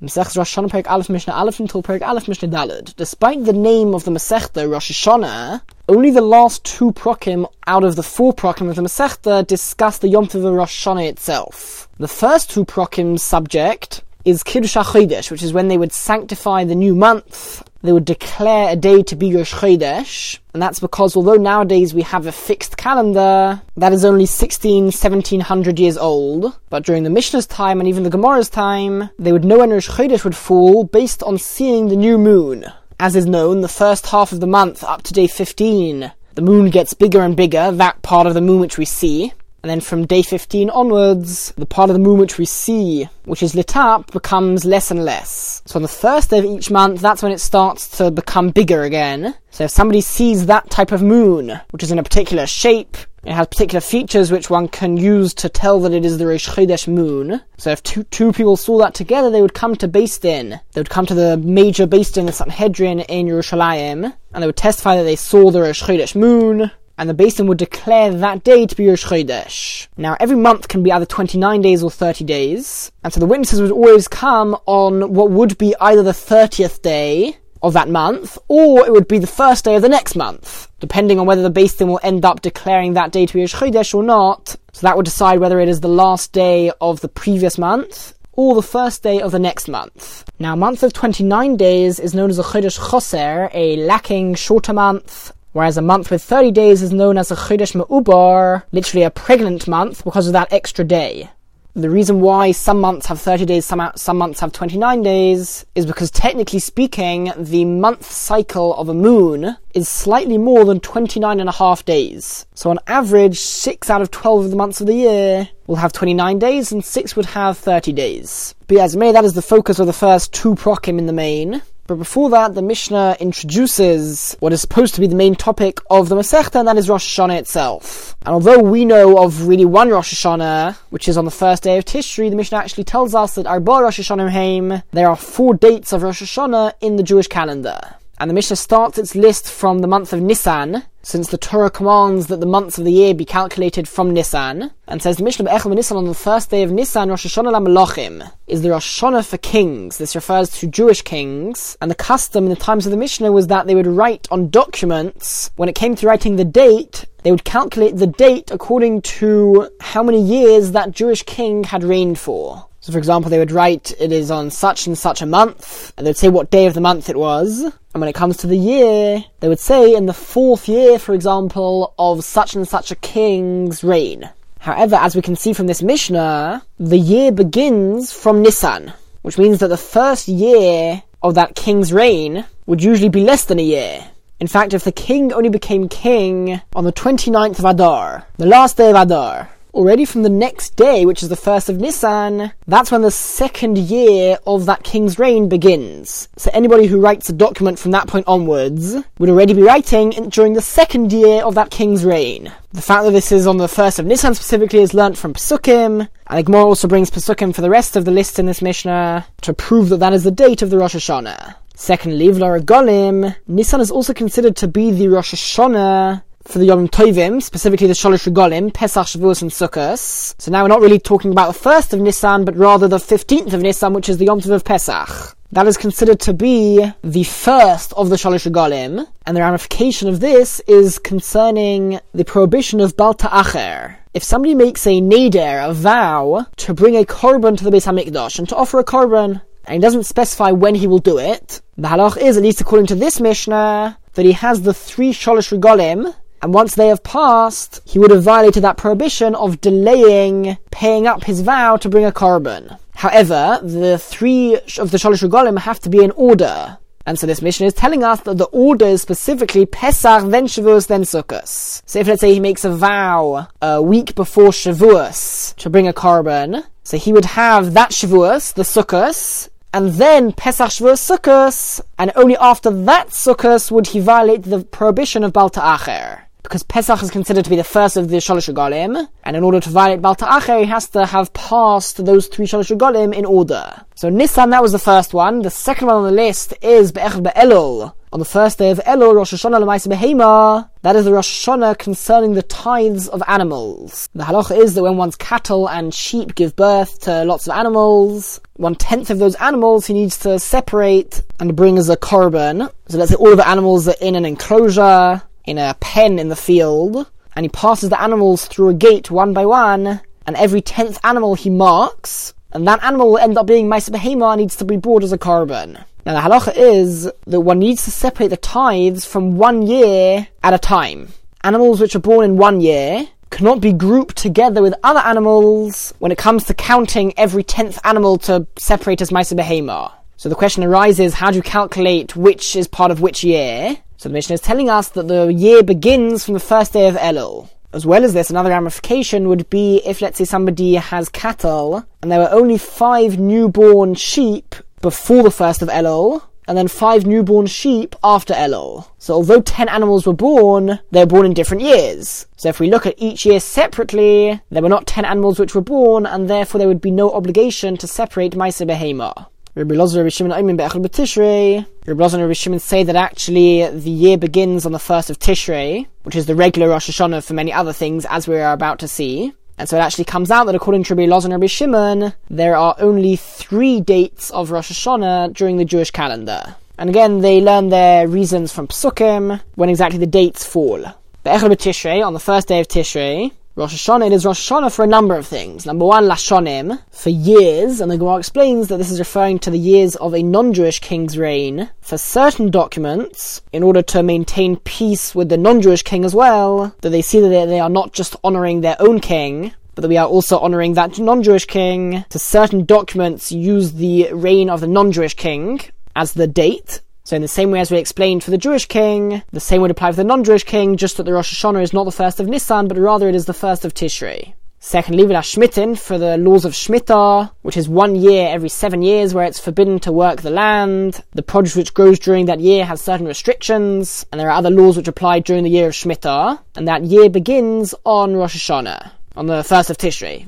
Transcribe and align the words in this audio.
Masechta 0.00 0.36
Rosh 0.36 0.56
Hashanah 0.56 0.70
Perik 0.70 0.88
Aleph 0.88 1.08
Mishnah 1.08 1.34
Aleph 1.34 1.58
until 1.58 1.82
Perik 1.82 2.02
Aleph 2.02 2.28
Mishnah 2.28 2.48
Daled. 2.48 2.94
Despite 2.94 3.44
the 3.44 3.52
name 3.52 3.94
of 3.94 4.04
the 4.04 4.12
Masechta 4.12 4.70
Rosh 4.70 4.92
Hashanah, 4.92 5.60
only 5.88 6.12
the 6.12 6.20
last 6.20 6.64
two 6.64 6.92
prokim 6.92 7.50
out 7.66 7.82
of 7.82 7.96
the 7.96 8.04
four 8.04 8.32
prokim 8.32 8.70
of 8.70 8.76
the 8.76 8.82
Masechta 8.82 9.44
discuss 9.44 9.98
the 9.98 10.06
Yom 10.06 10.28
Tov 10.28 10.44
of 10.44 10.54
Rosh 10.54 10.86
Hashanah 10.86 11.08
itself. 11.08 11.88
The 11.98 12.06
first 12.06 12.48
two 12.48 12.64
prokim 12.64 13.18
subject 13.18 14.04
is 14.24 14.44
Kiddush 14.44 14.76
HaChodesh, 14.76 15.32
which 15.32 15.42
is 15.42 15.52
when 15.52 15.66
they 15.66 15.78
would 15.78 15.92
sanctify 15.92 16.62
the 16.62 16.76
new 16.76 16.94
month. 16.94 17.67
They 17.80 17.92
would 17.92 18.04
declare 18.04 18.72
a 18.72 18.76
day 18.76 19.04
to 19.04 19.14
be 19.14 19.34
Rosh 19.36 19.54
Chodesh, 19.54 20.38
and 20.52 20.60
that's 20.60 20.80
because 20.80 21.14
although 21.14 21.36
nowadays 21.36 21.94
we 21.94 22.02
have 22.02 22.26
a 22.26 22.32
fixed 22.32 22.76
calendar 22.76 23.62
that 23.76 23.92
is 23.92 24.04
only 24.04 24.26
16, 24.26 24.86
1700 24.86 25.78
years 25.78 25.96
old, 25.96 26.58
but 26.70 26.84
during 26.84 27.04
the 27.04 27.10
Mishnah's 27.10 27.46
time 27.46 27.78
and 27.78 27.88
even 27.88 28.02
the 28.02 28.10
Gemara's 28.10 28.50
time, 28.50 29.10
they 29.16 29.30
would 29.30 29.44
know 29.44 29.58
when 29.58 29.70
Rosh 29.70 29.88
Chodesh 29.88 30.24
would 30.24 30.34
fall 30.34 30.82
based 30.82 31.22
on 31.22 31.38
seeing 31.38 31.86
the 31.86 31.96
new 31.96 32.18
moon. 32.18 32.64
As 32.98 33.14
is 33.14 33.26
known, 33.26 33.60
the 33.60 33.68
first 33.68 34.08
half 34.08 34.32
of 34.32 34.40
the 34.40 34.48
month 34.48 34.82
up 34.82 35.02
to 35.04 35.12
day 35.12 35.28
15, 35.28 36.10
the 36.34 36.42
moon 36.42 36.70
gets 36.70 36.94
bigger 36.94 37.20
and 37.20 37.36
bigger, 37.36 37.70
that 37.70 38.02
part 38.02 38.26
of 38.26 38.34
the 38.34 38.40
moon 38.40 38.58
which 38.58 38.76
we 38.76 38.84
see, 38.84 39.32
and 39.62 39.70
then 39.70 39.80
from 39.80 40.06
day 40.06 40.22
15 40.22 40.70
onwards, 40.70 41.52
the 41.56 41.66
part 41.66 41.90
of 41.90 41.94
the 41.94 42.00
moon 42.00 42.18
which 42.18 42.38
we 42.38 42.44
see, 42.44 43.08
which 43.24 43.42
is 43.42 43.54
lit 43.54 43.76
up, 43.76 44.12
becomes 44.12 44.64
less 44.64 44.90
and 44.90 45.04
less. 45.04 45.62
So 45.66 45.76
on 45.76 45.82
the 45.82 45.88
first 45.88 46.30
day 46.30 46.38
of 46.38 46.44
each 46.44 46.70
month, 46.70 47.00
that's 47.00 47.22
when 47.22 47.32
it 47.32 47.40
starts 47.40 47.98
to 47.98 48.10
become 48.10 48.50
bigger 48.50 48.82
again. 48.82 49.34
So 49.50 49.64
if 49.64 49.70
somebody 49.70 50.00
sees 50.00 50.46
that 50.46 50.70
type 50.70 50.92
of 50.92 51.02
moon, 51.02 51.60
which 51.70 51.82
is 51.82 51.90
in 51.90 51.98
a 51.98 52.04
particular 52.04 52.46
shape, 52.46 52.96
it 53.24 53.32
has 53.32 53.48
particular 53.48 53.80
features 53.80 54.30
which 54.30 54.48
one 54.48 54.68
can 54.68 54.96
use 54.96 55.34
to 55.34 55.48
tell 55.48 55.80
that 55.80 55.92
it 55.92 56.04
is 56.04 56.18
the 56.18 56.26
Rosh 56.26 56.48
Chodesh 56.48 56.86
moon. 56.86 57.40
So 57.56 57.70
if 57.70 57.82
two, 57.82 58.04
two 58.04 58.32
people 58.32 58.56
saw 58.56 58.78
that 58.78 58.94
together, 58.94 59.28
they 59.28 59.42
would 59.42 59.54
come 59.54 59.74
to 59.76 59.88
Beis 59.88 60.20
Din. 60.20 60.60
They 60.72 60.80
would 60.80 60.88
come 60.88 61.04
to 61.06 61.14
the 61.14 61.36
major 61.36 61.86
Beis 61.86 62.12
Din, 62.12 62.26
the 62.26 62.32
Sanhedrin 62.32 63.00
in 63.00 63.26
Yerushalayim, 63.26 64.14
and 64.32 64.42
they 64.42 64.46
would 64.46 64.56
testify 64.56 64.96
that 64.96 65.02
they 65.02 65.16
saw 65.16 65.50
the 65.50 65.60
Rosh 65.60 65.82
Chodesh 65.82 66.14
moon, 66.14 66.70
and 66.98 67.08
the 67.08 67.14
Beis 67.14 67.36
Din 67.36 67.46
would 67.46 67.58
declare 67.58 68.12
that 68.12 68.44
day 68.44 68.66
to 68.66 68.74
be 68.74 68.88
Rosh 68.88 69.06
Chodesh. 69.06 69.86
Now, 69.96 70.16
every 70.18 70.36
month 70.36 70.68
can 70.68 70.82
be 70.82 70.92
either 70.92 71.06
29 71.06 71.62
days 71.62 71.82
or 71.82 71.90
30 71.90 72.24
days, 72.24 72.90
and 73.04 73.12
so 73.12 73.20
the 73.20 73.26
witnesses 73.26 73.60
would 73.62 73.70
always 73.70 74.08
come 74.08 74.56
on 74.66 75.14
what 75.14 75.30
would 75.30 75.56
be 75.56 75.74
either 75.80 76.02
the 76.02 76.10
30th 76.10 76.82
day 76.82 77.36
of 77.62 77.72
that 77.72 77.88
month, 77.88 78.36
or 78.48 78.84
it 78.84 78.92
would 78.92 79.08
be 79.08 79.18
the 79.18 79.26
first 79.26 79.64
day 79.64 79.76
of 79.76 79.82
the 79.82 79.88
next 79.88 80.16
month, 80.16 80.68
depending 80.80 81.18
on 81.18 81.26
whether 81.26 81.42
the 81.42 81.60
Beis 81.60 81.78
Din 81.78 81.88
will 81.88 82.00
end 82.02 82.24
up 82.24 82.42
declaring 82.42 82.94
that 82.94 83.12
day 83.12 83.26
to 83.26 83.34
be 83.34 83.40
Rosh 83.40 83.54
Chodesh 83.54 83.94
or 83.94 84.02
not. 84.02 84.56
So 84.72 84.86
that 84.86 84.96
would 84.96 85.06
decide 85.06 85.38
whether 85.38 85.60
it 85.60 85.68
is 85.68 85.80
the 85.80 85.88
last 85.88 86.32
day 86.32 86.70
of 86.80 87.00
the 87.00 87.08
previous 87.08 87.58
month, 87.58 88.14
or 88.32 88.54
the 88.54 88.62
first 88.62 89.02
day 89.02 89.20
of 89.20 89.32
the 89.32 89.38
next 89.40 89.66
month. 89.66 90.24
Now, 90.38 90.52
a 90.52 90.56
month 90.56 90.84
of 90.84 90.92
29 90.92 91.56
days 91.56 91.98
is 91.98 92.14
known 92.14 92.30
as 92.30 92.38
a 92.38 92.44
Chodesh 92.44 92.78
Choser, 92.78 93.50
a 93.52 93.76
lacking 93.78 94.36
shorter 94.36 94.72
month, 94.72 95.32
whereas 95.58 95.76
a 95.76 95.82
month 95.82 96.08
with 96.08 96.22
30 96.22 96.52
days 96.52 96.82
is 96.82 96.92
known 96.92 97.18
as 97.18 97.32
a 97.32 97.34
Chodesh 97.34 97.74
Ma'ubar, 97.74 98.62
literally 98.70 99.02
a 99.02 99.10
pregnant 99.10 99.66
month 99.66 100.04
because 100.04 100.28
of 100.28 100.32
that 100.32 100.52
extra 100.52 100.84
day. 100.84 101.28
The 101.74 101.90
reason 101.90 102.20
why 102.20 102.52
some 102.52 102.80
months 102.80 103.06
have 103.06 103.20
30 103.20 103.44
days, 103.44 103.66
some, 103.66 103.90
some 103.96 104.18
months 104.18 104.38
have 104.38 104.52
29 104.52 105.02
days, 105.02 105.66
is 105.74 105.84
because 105.84 106.12
technically 106.12 106.60
speaking, 106.60 107.32
the 107.36 107.64
month 107.64 108.08
cycle 108.08 108.72
of 108.76 108.88
a 108.88 108.94
moon 108.94 109.56
is 109.74 109.88
slightly 109.88 110.38
more 110.38 110.64
than 110.64 110.78
29 110.78 111.40
and 111.40 111.48
a 111.48 111.52
half 111.52 111.84
days. 111.84 112.46
So 112.54 112.70
on 112.70 112.78
average, 112.86 113.40
6 113.40 113.90
out 113.90 114.00
of 114.00 114.12
12 114.12 114.44
of 114.44 114.50
the 114.52 114.56
months 114.56 114.80
of 114.80 114.86
the 114.86 114.94
year 114.94 115.48
will 115.66 115.74
have 115.74 115.92
29 115.92 116.38
days, 116.38 116.70
and 116.70 116.84
6 116.84 117.16
would 117.16 117.26
have 117.26 117.58
30 117.58 117.92
days. 117.92 118.54
But 118.68 118.78
as 118.78 118.96
may, 118.96 119.10
that 119.10 119.24
is 119.24 119.32
the 119.32 119.42
focus 119.42 119.80
of 119.80 119.88
the 119.88 119.92
first 119.92 120.32
two 120.32 120.54
prokim 120.54 121.00
in 121.00 121.06
the 121.06 121.12
main. 121.12 121.62
But 121.88 121.96
before 121.96 122.28
that, 122.28 122.54
the 122.54 122.60
Mishnah 122.60 123.16
introduces 123.18 124.36
what 124.40 124.52
is 124.52 124.60
supposed 124.60 124.94
to 124.96 125.00
be 125.00 125.06
the 125.06 125.16
main 125.16 125.34
topic 125.34 125.80
of 125.88 126.10
the 126.10 126.16
Masechta, 126.16 126.56
and 126.56 126.68
that 126.68 126.76
is 126.76 126.86
Rosh 126.86 127.18
Hashanah 127.18 127.38
itself. 127.38 128.14
And 128.26 128.34
although 128.34 128.58
we 128.58 128.84
know 128.84 129.16
of 129.24 129.48
really 129.48 129.64
one 129.64 129.88
Rosh 129.88 130.12
Hashanah, 130.12 130.76
which 130.90 131.08
is 131.08 131.16
on 131.16 131.24
the 131.24 131.30
first 131.30 131.62
day 131.62 131.78
of 131.78 131.86
Tishri, 131.86 132.28
the 132.28 132.36
Mishnah 132.36 132.58
actually 132.58 132.84
tells 132.84 133.14
us 133.14 133.36
that 133.36 133.46
Arba 133.46 133.84
Rosh 133.84 134.00
Hashanah 134.00 134.28
Haim, 134.28 134.82
there 134.92 135.08
are 135.08 135.16
four 135.16 135.54
dates 135.54 135.94
of 135.94 136.02
Rosh 136.02 136.22
Hashanah 136.22 136.74
in 136.82 136.96
the 136.96 137.02
Jewish 137.02 137.26
calendar. 137.26 137.80
And 138.20 138.28
the 138.28 138.34
Mishnah 138.34 138.56
starts 138.56 138.98
its 138.98 139.14
list 139.14 139.48
from 139.48 139.78
the 139.78 139.86
month 139.86 140.12
of 140.12 140.20
Nisan, 140.20 140.82
since 141.02 141.28
the 141.28 141.38
Torah 141.38 141.70
commands 141.70 142.26
that 142.26 142.40
the 142.40 142.46
months 142.46 142.76
of 142.76 142.84
the 142.84 142.92
year 142.92 143.14
be 143.14 143.24
calculated 143.24 143.88
from 143.88 144.12
Nisan, 144.12 144.72
and 144.88 145.00
says 145.00 145.18
the 145.18 145.22
Mishnah 145.22 145.44
Be'echel 145.44 145.72
Nisan 145.72 145.96
on 145.96 146.06
the 146.06 146.14
first 146.14 146.50
day 146.50 146.64
of 146.64 146.72
Nisan, 146.72 147.10
Rosh 147.10 147.26
Hashanah 147.26 147.52
LaMelachim, 147.52 148.28
is 148.48 148.62
the 148.62 148.70
Rosh 148.70 149.00
Hashanah 149.00 149.24
for 149.24 149.38
kings. 149.38 149.98
This 149.98 150.16
refers 150.16 150.50
to 150.58 150.66
Jewish 150.66 151.02
kings, 151.02 151.76
and 151.80 151.90
the 151.90 151.94
custom 151.94 152.44
in 152.44 152.50
the 152.50 152.56
times 152.56 152.86
of 152.86 152.90
the 152.90 152.98
Mishnah 152.98 153.30
was 153.30 153.46
that 153.46 153.68
they 153.68 153.76
would 153.76 153.86
write 153.86 154.26
on 154.32 154.50
documents, 154.50 155.50
when 155.54 155.68
it 155.68 155.76
came 155.76 155.94
to 155.94 156.06
writing 156.06 156.36
the 156.36 156.44
date, 156.44 157.04
they 157.22 157.30
would 157.30 157.44
calculate 157.44 157.96
the 157.96 158.06
date 158.06 158.50
according 158.50 159.02
to 159.02 159.70
how 159.80 160.02
many 160.02 160.20
years 160.20 160.72
that 160.72 160.90
Jewish 160.90 161.22
king 161.22 161.64
had 161.64 161.84
reigned 161.84 162.18
for. 162.18 162.67
So, 162.80 162.92
for 162.92 162.98
example, 162.98 163.30
they 163.30 163.38
would 163.38 163.50
write 163.50 163.92
it 163.98 164.12
is 164.12 164.30
on 164.30 164.50
such 164.50 164.86
and 164.86 164.96
such 164.96 165.20
a 165.20 165.26
month, 165.26 165.92
and 165.96 166.06
they'd 166.06 166.16
say 166.16 166.28
what 166.28 166.50
day 166.50 166.66
of 166.66 166.74
the 166.74 166.80
month 166.80 167.08
it 167.08 167.16
was. 167.16 167.62
And 167.62 168.00
when 168.00 168.08
it 168.08 168.14
comes 168.14 168.36
to 168.38 168.46
the 168.46 168.56
year, 168.56 169.24
they 169.40 169.48
would 169.48 169.58
say 169.58 169.94
in 169.94 170.06
the 170.06 170.12
fourth 170.12 170.68
year, 170.68 170.98
for 170.98 171.14
example, 171.14 171.94
of 171.98 172.22
such 172.24 172.54
and 172.54 172.68
such 172.68 172.90
a 172.90 172.96
king's 172.96 173.82
reign. 173.82 174.30
However, 174.60 174.96
as 174.96 175.16
we 175.16 175.22
can 175.22 175.36
see 175.36 175.52
from 175.52 175.66
this 175.66 175.82
Mishnah, 175.82 176.64
the 176.78 176.98
year 176.98 177.32
begins 177.32 178.12
from 178.12 178.42
Nisan, 178.42 178.92
which 179.22 179.38
means 179.38 179.58
that 179.58 179.68
the 179.68 179.76
first 179.76 180.28
year 180.28 181.02
of 181.22 181.34
that 181.34 181.56
king's 181.56 181.92
reign 181.92 182.44
would 182.66 182.82
usually 182.82 183.08
be 183.08 183.24
less 183.24 183.44
than 183.44 183.58
a 183.58 183.62
year. 183.62 184.04
In 184.40 184.46
fact, 184.46 184.72
if 184.72 184.84
the 184.84 184.92
king 184.92 185.32
only 185.32 185.48
became 185.48 185.88
king 185.88 186.60
on 186.74 186.84
the 186.84 186.92
29th 186.92 187.58
of 187.58 187.64
Adar, 187.64 188.26
the 188.36 188.46
last 188.46 188.76
day 188.76 188.90
of 188.90 188.96
Adar, 188.96 189.50
already 189.78 190.04
from 190.04 190.24
the 190.24 190.28
next 190.28 190.74
day, 190.74 191.06
which 191.06 191.22
is 191.22 191.28
the 191.28 191.36
first 191.36 191.68
of 191.68 191.80
Nisan, 191.80 192.50
that's 192.66 192.90
when 192.90 193.02
the 193.02 193.12
second 193.12 193.78
year 193.78 194.36
of 194.44 194.66
that 194.66 194.82
king's 194.82 195.20
reign 195.20 195.48
begins. 195.48 196.28
So 196.36 196.50
anybody 196.52 196.86
who 196.86 197.00
writes 197.00 197.28
a 197.28 197.32
document 197.32 197.78
from 197.78 197.92
that 197.92 198.08
point 198.08 198.26
onwards 198.26 198.96
would 199.18 199.28
already 199.28 199.54
be 199.54 199.62
writing 199.62 200.10
during 200.30 200.54
the 200.54 200.60
second 200.60 201.12
year 201.12 201.44
of 201.44 201.54
that 201.54 201.70
king's 201.70 202.04
reign. 202.04 202.52
The 202.72 202.82
fact 202.82 203.04
that 203.04 203.12
this 203.12 203.30
is 203.30 203.46
on 203.46 203.58
the 203.58 203.68
first 203.68 204.00
of 204.00 204.06
Nisan 204.06 204.34
specifically 204.34 204.80
is 204.80 204.94
learnt 204.94 205.16
from 205.16 205.32
Pesukim, 205.32 206.08
and 206.26 206.46
Gemara 206.46 206.64
also 206.64 206.88
brings 206.88 207.12
Pesukim 207.12 207.54
for 207.54 207.62
the 207.62 207.70
rest 207.70 207.94
of 207.94 208.04
the 208.04 208.10
list 208.10 208.40
in 208.40 208.46
this 208.46 208.60
Mishnah 208.60 209.26
to 209.42 209.54
prove 209.54 209.90
that 209.90 209.98
that 209.98 210.12
is 210.12 210.24
the 210.24 210.32
date 210.32 210.60
of 210.60 210.70
the 210.70 210.78
Rosh 210.78 210.96
Hashanah. 210.96 211.54
Secondly, 211.76 212.26
V'lar 212.26 212.60
Golim, 212.60 213.36
Nisan 213.46 213.80
is 213.80 213.92
also 213.92 214.12
considered 214.12 214.56
to 214.56 214.66
be 214.66 214.90
the 214.90 215.06
Rosh 215.06 215.32
Hashanah 215.34 216.22
for 216.44 216.58
the 216.58 216.66
Yom 216.66 216.88
Tovim, 216.88 217.42
specifically 217.42 217.86
the 217.86 217.92
Shalosh 217.92 218.30
Regalim, 218.30 218.72
Pesach, 218.72 219.06
Shavuos, 219.06 219.42
and 219.42 219.50
Sukkot. 219.50 220.34
So 220.40 220.50
now 220.50 220.62
we're 220.62 220.68
not 220.68 220.80
really 220.80 220.98
talking 220.98 221.30
about 221.30 221.48
the 221.48 221.58
first 221.58 221.92
of 221.92 222.00
Nisan, 222.00 222.44
but 222.44 222.56
rather 222.56 222.88
the 222.88 222.96
15th 222.96 223.52
of 223.52 223.60
Nisan, 223.60 223.92
which 223.92 224.08
is 224.08 224.18
the 224.18 224.26
Yom 224.26 224.40
Tov 224.40 224.52
of 224.52 224.64
Pesach. 224.64 225.36
That 225.52 225.66
is 225.66 225.76
considered 225.76 226.20
to 226.20 226.34
be 226.34 226.86
the 227.02 227.24
first 227.24 227.92
of 227.94 228.10
the 228.10 228.16
Shalosh 228.16 228.50
Regalim, 228.50 229.06
and 229.26 229.36
the 229.36 229.40
ramification 229.40 230.08
of 230.08 230.20
this 230.20 230.60
is 230.66 230.98
concerning 230.98 232.00
the 232.12 232.24
prohibition 232.24 232.80
of 232.80 232.96
Bal 232.96 233.14
Ta'acher. 233.14 233.96
If 234.14 234.22
somebody 234.22 234.54
makes 234.54 234.86
a 234.86 235.00
neder, 235.00 235.68
a 235.68 235.72
vow, 235.72 236.46
to 236.56 236.74
bring 236.74 236.96
a 236.96 237.04
korban 237.04 237.56
to 237.56 237.64
the 237.64 237.70
Beis 237.70 237.86
HaMikdash, 237.86 238.38
and 238.38 238.48
to 238.48 238.56
offer 238.56 238.78
a 238.78 238.84
korban, 238.84 239.40
and 239.64 239.74
he 239.74 239.80
doesn't 239.80 240.04
specify 240.04 240.50
when 240.50 240.74
he 240.74 240.86
will 240.86 240.98
do 240.98 241.18
it, 241.18 241.60
the 241.76 241.88
halach 241.88 242.16
is, 242.16 242.36
at 242.36 242.42
least 242.42 242.60
according 242.60 242.86
to 242.86 242.94
this 242.94 243.20
Mishnah, 243.20 243.98
that 244.14 244.26
he 244.26 244.32
has 244.32 244.62
the 244.62 244.74
three 244.74 245.12
Shalosh 245.12 245.56
Regalim, 245.56 246.14
and 246.40 246.54
once 246.54 246.74
they 246.74 246.88
have 246.88 247.02
passed, 247.02 247.80
he 247.84 247.98
would 247.98 248.10
have 248.10 248.22
violated 248.22 248.62
that 248.64 248.76
prohibition 248.76 249.34
of 249.34 249.60
delaying 249.60 250.56
paying 250.70 251.06
up 251.06 251.24
his 251.24 251.40
vow 251.40 251.76
to 251.76 251.88
bring 251.88 252.04
a 252.04 252.12
korban. 252.12 252.78
However, 252.94 253.60
the 253.62 253.98
three 253.98 254.56
of 254.78 254.90
the 254.90 254.98
Shalosh 254.98 255.22
Regalim 255.28 255.58
have 255.58 255.80
to 255.80 255.88
be 255.88 256.02
in 256.02 256.10
order. 256.12 256.78
And 257.06 257.18
so 257.18 257.26
this 257.26 257.40
Mishnah 257.40 257.68
is 257.68 257.74
telling 257.74 258.04
us 258.04 258.20
that 258.20 258.36
the 258.36 258.44
order 258.46 258.86
is 258.86 259.02
specifically 259.02 259.64
Pesach, 259.66 260.28
then 260.28 260.46
Shavuos, 260.46 260.88
then 260.88 261.02
Sukkot. 261.02 261.82
So 261.86 261.98
if 262.00 262.06
let's 262.06 262.20
say 262.20 262.34
he 262.34 262.40
makes 262.40 262.64
a 262.64 262.70
vow 262.70 263.48
a 263.62 263.80
week 263.80 264.14
before 264.14 264.50
Shavuos 264.50 265.56
to 265.56 265.70
bring 265.70 265.88
a 265.88 265.92
korban, 265.92 266.64
so 266.82 266.98
he 266.98 267.12
would 267.12 267.24
have 267.24 267.74
that 267.74 267.92
Shavuos, 267.92 268.52
the 268.54 268.62
Sukkot, 268.62 269.48
and 269.72 269.94
then 269.94 270.32
Pesach 270.32 270.68
Shavuos 270.68 271.00
Sukkot, 271.00 271.80
and 271.98 272.12
only 272.14 272.36
after 272.36 272.70
that 272.70 273.08
Sukkot 273.08 273.70
would 273.70 273.88
he 273.88 274.00
violate 274.00 274.42
the 274.42 274.64
prohibition 274.64 275.24
of 275.24 275.32
Bal 275.32 275.50
Ta'acher 275.50 276.27
because 276.48 276.62
Pesach 276.62 277.02
is 277.02 277.10
considered 277.10 277.44
to 277.44 277.50
be 277.50 277.56
the 277.56 277.62
first 277.62 277.98
of 277.98 278.08
the 278.08 278.16
Shalosh 278.16 278.50
Regalim, 278.50 279.06
and 279.24 279.36
in 279.36 279.44
order 279.44 279.60
to 279.60 279.68
violate 279.68 280.00
Bal 280.00 280.14
Ta'acher, 280.14 280.60
he 280.60 280.64
has 280.64 280.88
to 280.88 281.04
have 281.04 281.30
passed 281.34 282.02
those 282.06 282.26
three 282.26 282.46
Shalosh 282.46 282.74
Regalim 282.74 283.14
in 283.14 283.26
order. 283.26 283.84
So 283.96 284.10
Nissan, 284.10 284.50
that 284.52 284.62
was 284.62 284.72
the 284.72 284.78
first 284.78 285.12
one. 285.12 285.42
The 285.42 285.50
second 285.50 285.88
one 285.88 285.96
on 285.96 286.04
the 286.04 286.10
list 286.10 286.54
is 286.62 286.90
Be'echad 286.90 287.22
Be'elul. 287.22 287.92
On 288.10 288.18
the 288.18 288.24
first 288.24 288.58
day 288.58 288.70
of 288.70 288.78
Elul, 288.78 289.14
Rosh 289.14 289.34
Hashanah 289.34 289.60
L'maisa 289.60 289.92
Behema, 289.92 290.70
That 290.80 290.96
is 290.96 291.04
the 291.04 291.12
Rosh 291.12 291.46
Hashanah 291.46 291.76
concerning 291.76 292.32
the 292.32 292.42
tithes 292.42 293.06
of 293.06 293.22
animals. 293.28 294.08
The 294.14 294.24
halacha 294.24 294.56
is 294.56 294.74
that 294.74 294.82
when 294.82 294.96
one's 294.96 295.16
cattle 295.16 295.68
and 295.68 295.92
sheep 295.92 296.34
give 296.34 296.56
birth 296.56 297.00
to 297.00 297.24
lots 297.24 297.46
of 297.46 297.52
animals, 297.52 298.40
one 298.54 298.76
tenth 298.76 299.10
of 299.10 299.18
those 299.18 299.34
animals 299.34 299.86
he 299.86 299.92
needs 299.92 300.16
to 300.20 300.38
separate 300.38 301.20
and 301.38 301.54
bring 301.54 301.76
as 301.76 301.90
a 301.90 301.98
korban. 301.98 302.72
So 302.88 302.96
let's 302.96 303.10
say 303.10 303.16
all 303.16 303.32
of 303.32 303.36
the 303.36 303.46
animals 303.46 303.86
are 303.86 303.96
in 304.00 304.16
an 304.16 304.24
enclosure, 304.24 305.20
in 305.48 305.58
a 305.58 305.74
pen 305.80 306.18
in 306.18 306.28
the 306.28 306.36
field, 306.36 307.10
and 307.34 307.44
he 307.44 307.48
passes 307.48 307.88
the 307.88 308.00
animals 308.00 308.46
through 308.46 308.68
a 308.68 308.74
gate 308.74 309.10
one 309.10 309.32
by 309.32 309.46
one, 309.46 310.00
and 310.26 310.36
every 310.36 310.60
tenth 310.60 310.98
animal 311.02 311.34
he 311.34 311.48
marks, 311.48 312.34
and 312.52 312.66
that 312.68 312.82
animal 312.84 313.10
will 313.10 313.18
end 313.18 313.38
up 313.38 313.46
being 313.46 313.66
Maisa 313.66 313.90
Behema 313.90 314.36
needs 314.36 314.56
to 314.56 314.64
be 314.64 314.76
brought 314.76 315.02
as 315.02 315.12
a 315.12 315.18
korban. 315.18 315.82
Now 316.04 316.14
the 316.14 316.28
halacha 316.28 316.54
is 316.56 317.10
that 317.26 317.40
one 317.40 317.58
needs 317.58 317.84
to 317.84 317.90
separate 317.90 318.28
the 318.28 318.36
tithes 318.36 319.04
from 319.04 319.36
one 319.36 319.62
year 319.62 320.28
at 320.42 320.54
a 320.54 320.58
time. 320.58 321.08
Animals 321.44 321.80
which 321.80 321.94
are 321.94 322.00
born 322.00 322.24
in 322.24 322.36
one 322.36 322.60
year 322.60 323.06
cannot 323.30 323.60
be 323.60 323.72
grouped 323.72 324.16
together 324.16 324.62
with 324.62 324.74
other 324.82 325.00
animals 325.00 325.94
when 325.98 326.12
it 326.12 326.18
comes 326.18 326.44
to 326.44 326.54
counting 326.54 327.12
every 327.18 327.42
tenth 327.42 327.78
animal 327.84 328.18
to 328.18 328.46
separate 328.58 329.00
as 329.00 329.10
Maisa 329.10 329.38
Behema. 329.38 329.92
So 330.16 330.28
the 330.28 330.34
question 330.34 330.64
arises, 330.64 331.14
how 331.14 331.30
do 331.30 331.36
you 331.36 331.42
calculate 331.42 332.16
which 332.16 332.56
is 332.56 332.66
part 332.66 332.90
of 332.90 333.00
which 333.00 333.22
year? 333.22 333.76
So 333.98 334.08
the 334.08 334.12
Mishnah 334.12 334.34
is 334.34 334.40
telling 334.40 334.70
us 334.70 334.90
that 334.90 335.08
the 335.08 335.26
year 335.26 335.64
begins 335.64 336.24
from 336.24 336.34
the 336.34 336.40
first 336.40 336.72
day 336.72 336.86
of 336.86 336.94
Elul. 336.94 337.50
As 337.72 337.84
well 337.84 338.04
as 338.04 338.14
this, 338.14 338.30
another 338.30 338.50
ramification 338.50 339.28
would 339.28 339.50
be 339.50 339.82
if, 339.84 340.00
let's 340.00 340.18
say, 340.18 340.24
somebody 340.24 340.74
has 340.76 341.08
cattle 341.08 341.84
and 342.00 342.12
there 342.12 342.20
were 342.20 342.30
only 342.30 342.58
five 342.58 343.18
newborn 343.18 343.96
sheep 343.96 344.54
before 344.80 345.24
the 345.24 345.32
first 345.32 345.62
of 345.62 345.68
Elul, 345.68 346.22
and 346.46 346.56
then 346.56 346.68
five 346.68 347.06
newborn 347.06 347.46
sheep 347.46 347.96
after 348.04 348.34
Elul. 348.34 348.86
So 348.98 349.14
although 349.14 349.42
ten 349.42 349.68
animals 349.68 350.06
were 350.06 350.12
born, 350.12 350.78
they 350.92 351.00
were 351.00 351.06
born 351.06 351.26
in 351.26 351.34
different 351.34 351.64
years. 351.64 352.26
So 352.36 352.48
if 352.48 352.60
we 352.60 352.70
look 352.70 352.86
at 352.86 352.94
each 352.98 353.26
year 353.26 353.40
separately, 353.40 354.40
there 354.48 354.62
were 354.62 354.68
not 354.68 354.86
ten 354.86 355.04
animals 355.04 355.40
which 355.40 355.56
were 355.56 355.60
born, 355.60 356.06
and 356.06 356.30
therefore 356.30 356.60
there 356.60 356.68
would 356.68 356.80
be 356.80 356.92
no 356.92 357.10
obligation 357.10 357.76
to 357.78 357.88
separate 357.88 358.32
Maisa 358.32 358.64
Behema. 358.64 359.26
Rabbi 359.54 359.74
Lozer, 359.74 359.96
Rabbi 359.96 360.08
Shimon, 360.10 360.56
Be'echel 360.56 360.84
B'Tishrei. 360.84 361.66
Rabbi 361.86 362.04
and 362.04 362.22
Rabbi 362.22 362.32
Shimon 362.32 362.60
say 362.60 362.84
that 362.84 362.94
actually 362.94 363.68
the 363.68 363.90
year 363.90 364.16
begins 364.16 364.64
on 364.64 364.72
the 364.72 364.78
first 364.78 365.10
of 365.10 365.18
Tishrei, 365.18 365.86
which 366.02 366.14
is 366.14 366.26
the 366.26 366.34
regular 366.34 366.68
Rosh 366.68 366.90
Hashanah 366.90 367.26
for 367.26 367.34
many 367.34 367.52
other 367.52 367.72
things, 367.72 368.04
as 368.06 368.28
we 368.28 368.38
are 368.38 368.52
about 368.52 368.78
to 368.80 368.88
see. 368.88 369.32
And 369.56 369.68
so 369.68 369.76
it 369.76 369.80
actually 369.80 370.04
comes 370.04 370.30
out 370.30 370.44
that 370.44 370.54
according 370.54 370.84
to 370.84 370.94
Rabbi 370.94 371.10
Lozer 371.10 371.24
and 371.24 371.32
Rabbi 371.32 371.46
Shimon, 371.46 372.12
there 372.30 372.56
are 372.56 372.76
only 372.78 373.16
three 373.16 373.80
dates 373.80 374.30
of 374.30 374.50
Rosh 374.52 374.70
Hashanah 374.70 375.34
during 375.34 375.56
the 375.56 375.64
Jewish 375.64 375.90
calendar. 375.90 376.54
And 376.78 376.88
again, 376.88 377.20
they 377.20 377.40
learn 377.40 377.70
their 377.70 378.06
reasons 378.06 378.52
from 378.52 378.68
Psukim, 378.68 379.40
when 379.56 379.68
exactly 379.68 379.98
the 379.98 380.06
dates 380.06 380.44
fall. 380.44 380.78
The 381.24 381.30
Echel 381.30 381.48
Tishrei, 381.56 382.06
on 382.06 382.14
the 382.14 382.20
first 382.20 382.46
day 382.46 382.60
of 382.60 382.68
Tishrei, 382.68 383.32
Rosh 383.58 383.88
Hashanah, 383.88 384.12
is 384.12 384.24
Rosh 384.24 384.48
Hashanah 384.48 384.72
for 384.72 384.84
a 384.84 384.86
number 384.86 385.16
of 385.16 385.26
things. 385.26 385.66
Number 385.66 385.84
one, 385.84 386.04
Lashonim, 386.04 386.80
for 386.92 387.10
years, 387.10 387.80
and 387.80 387.90
the 387.90 387.98
Gemara 387.98 388.18
explains 388.18 388.68
that 388.68 388.76
this 388.76 388.92
is 388.92 389.00
referring 389.00 389.40
to 389.40 389.50
the 389.50 389.58
years 389.58 389.96
of 389.96 390.14
a 390.14 390.22
non-Jewish 390.22 390.78
king's 390.78 391.18
reign. 391.18 391.68
For 391.80 391.98
certain 391.98 392.52
documents, 392.52 393.42
in 393.52 393.64
order 393.64 393.82
to 393.82 394.04
maintain 394.04 394.58
peace 394.58 395.12
with 395.12 395.28
the 395.28 395.36
non-Jewish 395.36 395.82
king 395.82 396.04
as 396.04 396.14
well, 396.14 396.72
that 396.82 396.90
they 396.90 397.02
see 397.02 397.18
that 397.18 397.28
they 397.28 397.58
are 397.58 397.68
not 397.68 397.92
just 397.92 398.14
honoring 398.22 398.60
their 398.60 398.76
own 398.78 399.00
king, 399.00 399.52
but 399.74 399.82
that 399.82 399.88
we 399.88 399.96
are 399.96 400.06
also 400.06 400.38
honoring 400.38 400.74
that 400.74 401.00
non-Jewish 401.00 401.46
king. 401.46 402.04
To 402.10 402.18
certain 402.20 402.64
documents, 402.64 403.32
use 403.32 403.72
the 403.72 404.12
reign 404.12 404.50
of 404.50 404.60
the 404.60 404.68
non-Jewish 404.68 405.14
king 405.14 405.62
as 405.96 406.12
the 406.12 406.28
date, 406.28 406.80
so 407.08 407.16
in 407.16 407.22
the 407.22 407.26
same 407.28 407.50
way 407.50 407.60
as 407.60 407.70
we 407.70 407.78
explained 407.78 408.22
for 408.22 408.30
the 408.30 408.36
Jewish 408.36 408.66
king, 408.66 409.22
the 409.32 409.40
same 409.40 409.62
would 409.62 409.70
apply 409.70 409.92
for 409.92 409.96
the 409.96 410.04
non-Jewish 410.04 410.44
king, 410.44 410.76
just 410.76 410.98
that 410.98 411.04
the 411.04 411.14
Rosh 411.14 411.42
Hashanah 411.42 411.62
is 411.62 411.72
not 411.72 411.84
the 411.84 411.90
first 411.90 412.20
of 412.20 412.28
Nisan, 412.28 412.68
but 412.68 412.76
rather 412.76 413.08
it 413.08 413.14
is 413.14 413.24
the 413.24 413.32
first 413.32 413.64
of 413.64 413.72
Tishrei. 413.72 414.34
Secondly, 414.60 415.06
we 415.06 415.14
have 415.14 415.24
Shmitin 415.24 415.78
for 415.78 415.96
the 415.96 416.18
laws 416.18 416.44
of 416.44 416.52
Shemitah, 416.52 417.30
which 417.40 417.56
is 417.56 417.66
one 417.66 417.96
year 417.96 418.28
every 418.28 418.50
seven 418.50 418.82
years 418.82 419.14
where 419.14 419.24
it's 419.24 419.40
forbidden 419.40 419.78
to 419.78 419.90
work 419.90 420.20
the 420.20 420.28
land. 420.28 421.02
The 421.12 421.22
produce 421.22 421.56
which 421.56 421.72
grows 421.72 421.98
during 421.98 422.26
that 422.26 422.40
year 422.40 422.66
has 422.66 422.82
certain 422.82 423.06
restrictions, 423.06 424.04
and 424.12 424.20
there 424.20 424.28
are 424.28 424.36
other 424.36 424.50
laws 424.50 424.76
which 424.76 424.86
apply 424.86 425.20
during 425.20 425.44
the 425.44 425.50
year 425.50 425.68
of 425.68 425.72
Shemitah, 425.72 426.38
and 426.56 426.68
that 426.68 426.84
year 426.84 427.08
begins 427.08 427.74
on 427.86 428.16
Rosh 428.16 428.36
Hashanah 428.36 428.90
on 429.18 429.26
the 429.26 429.42
first 429.42 429.68
of 429.68 429.76
Tishrei, 429.76 430.24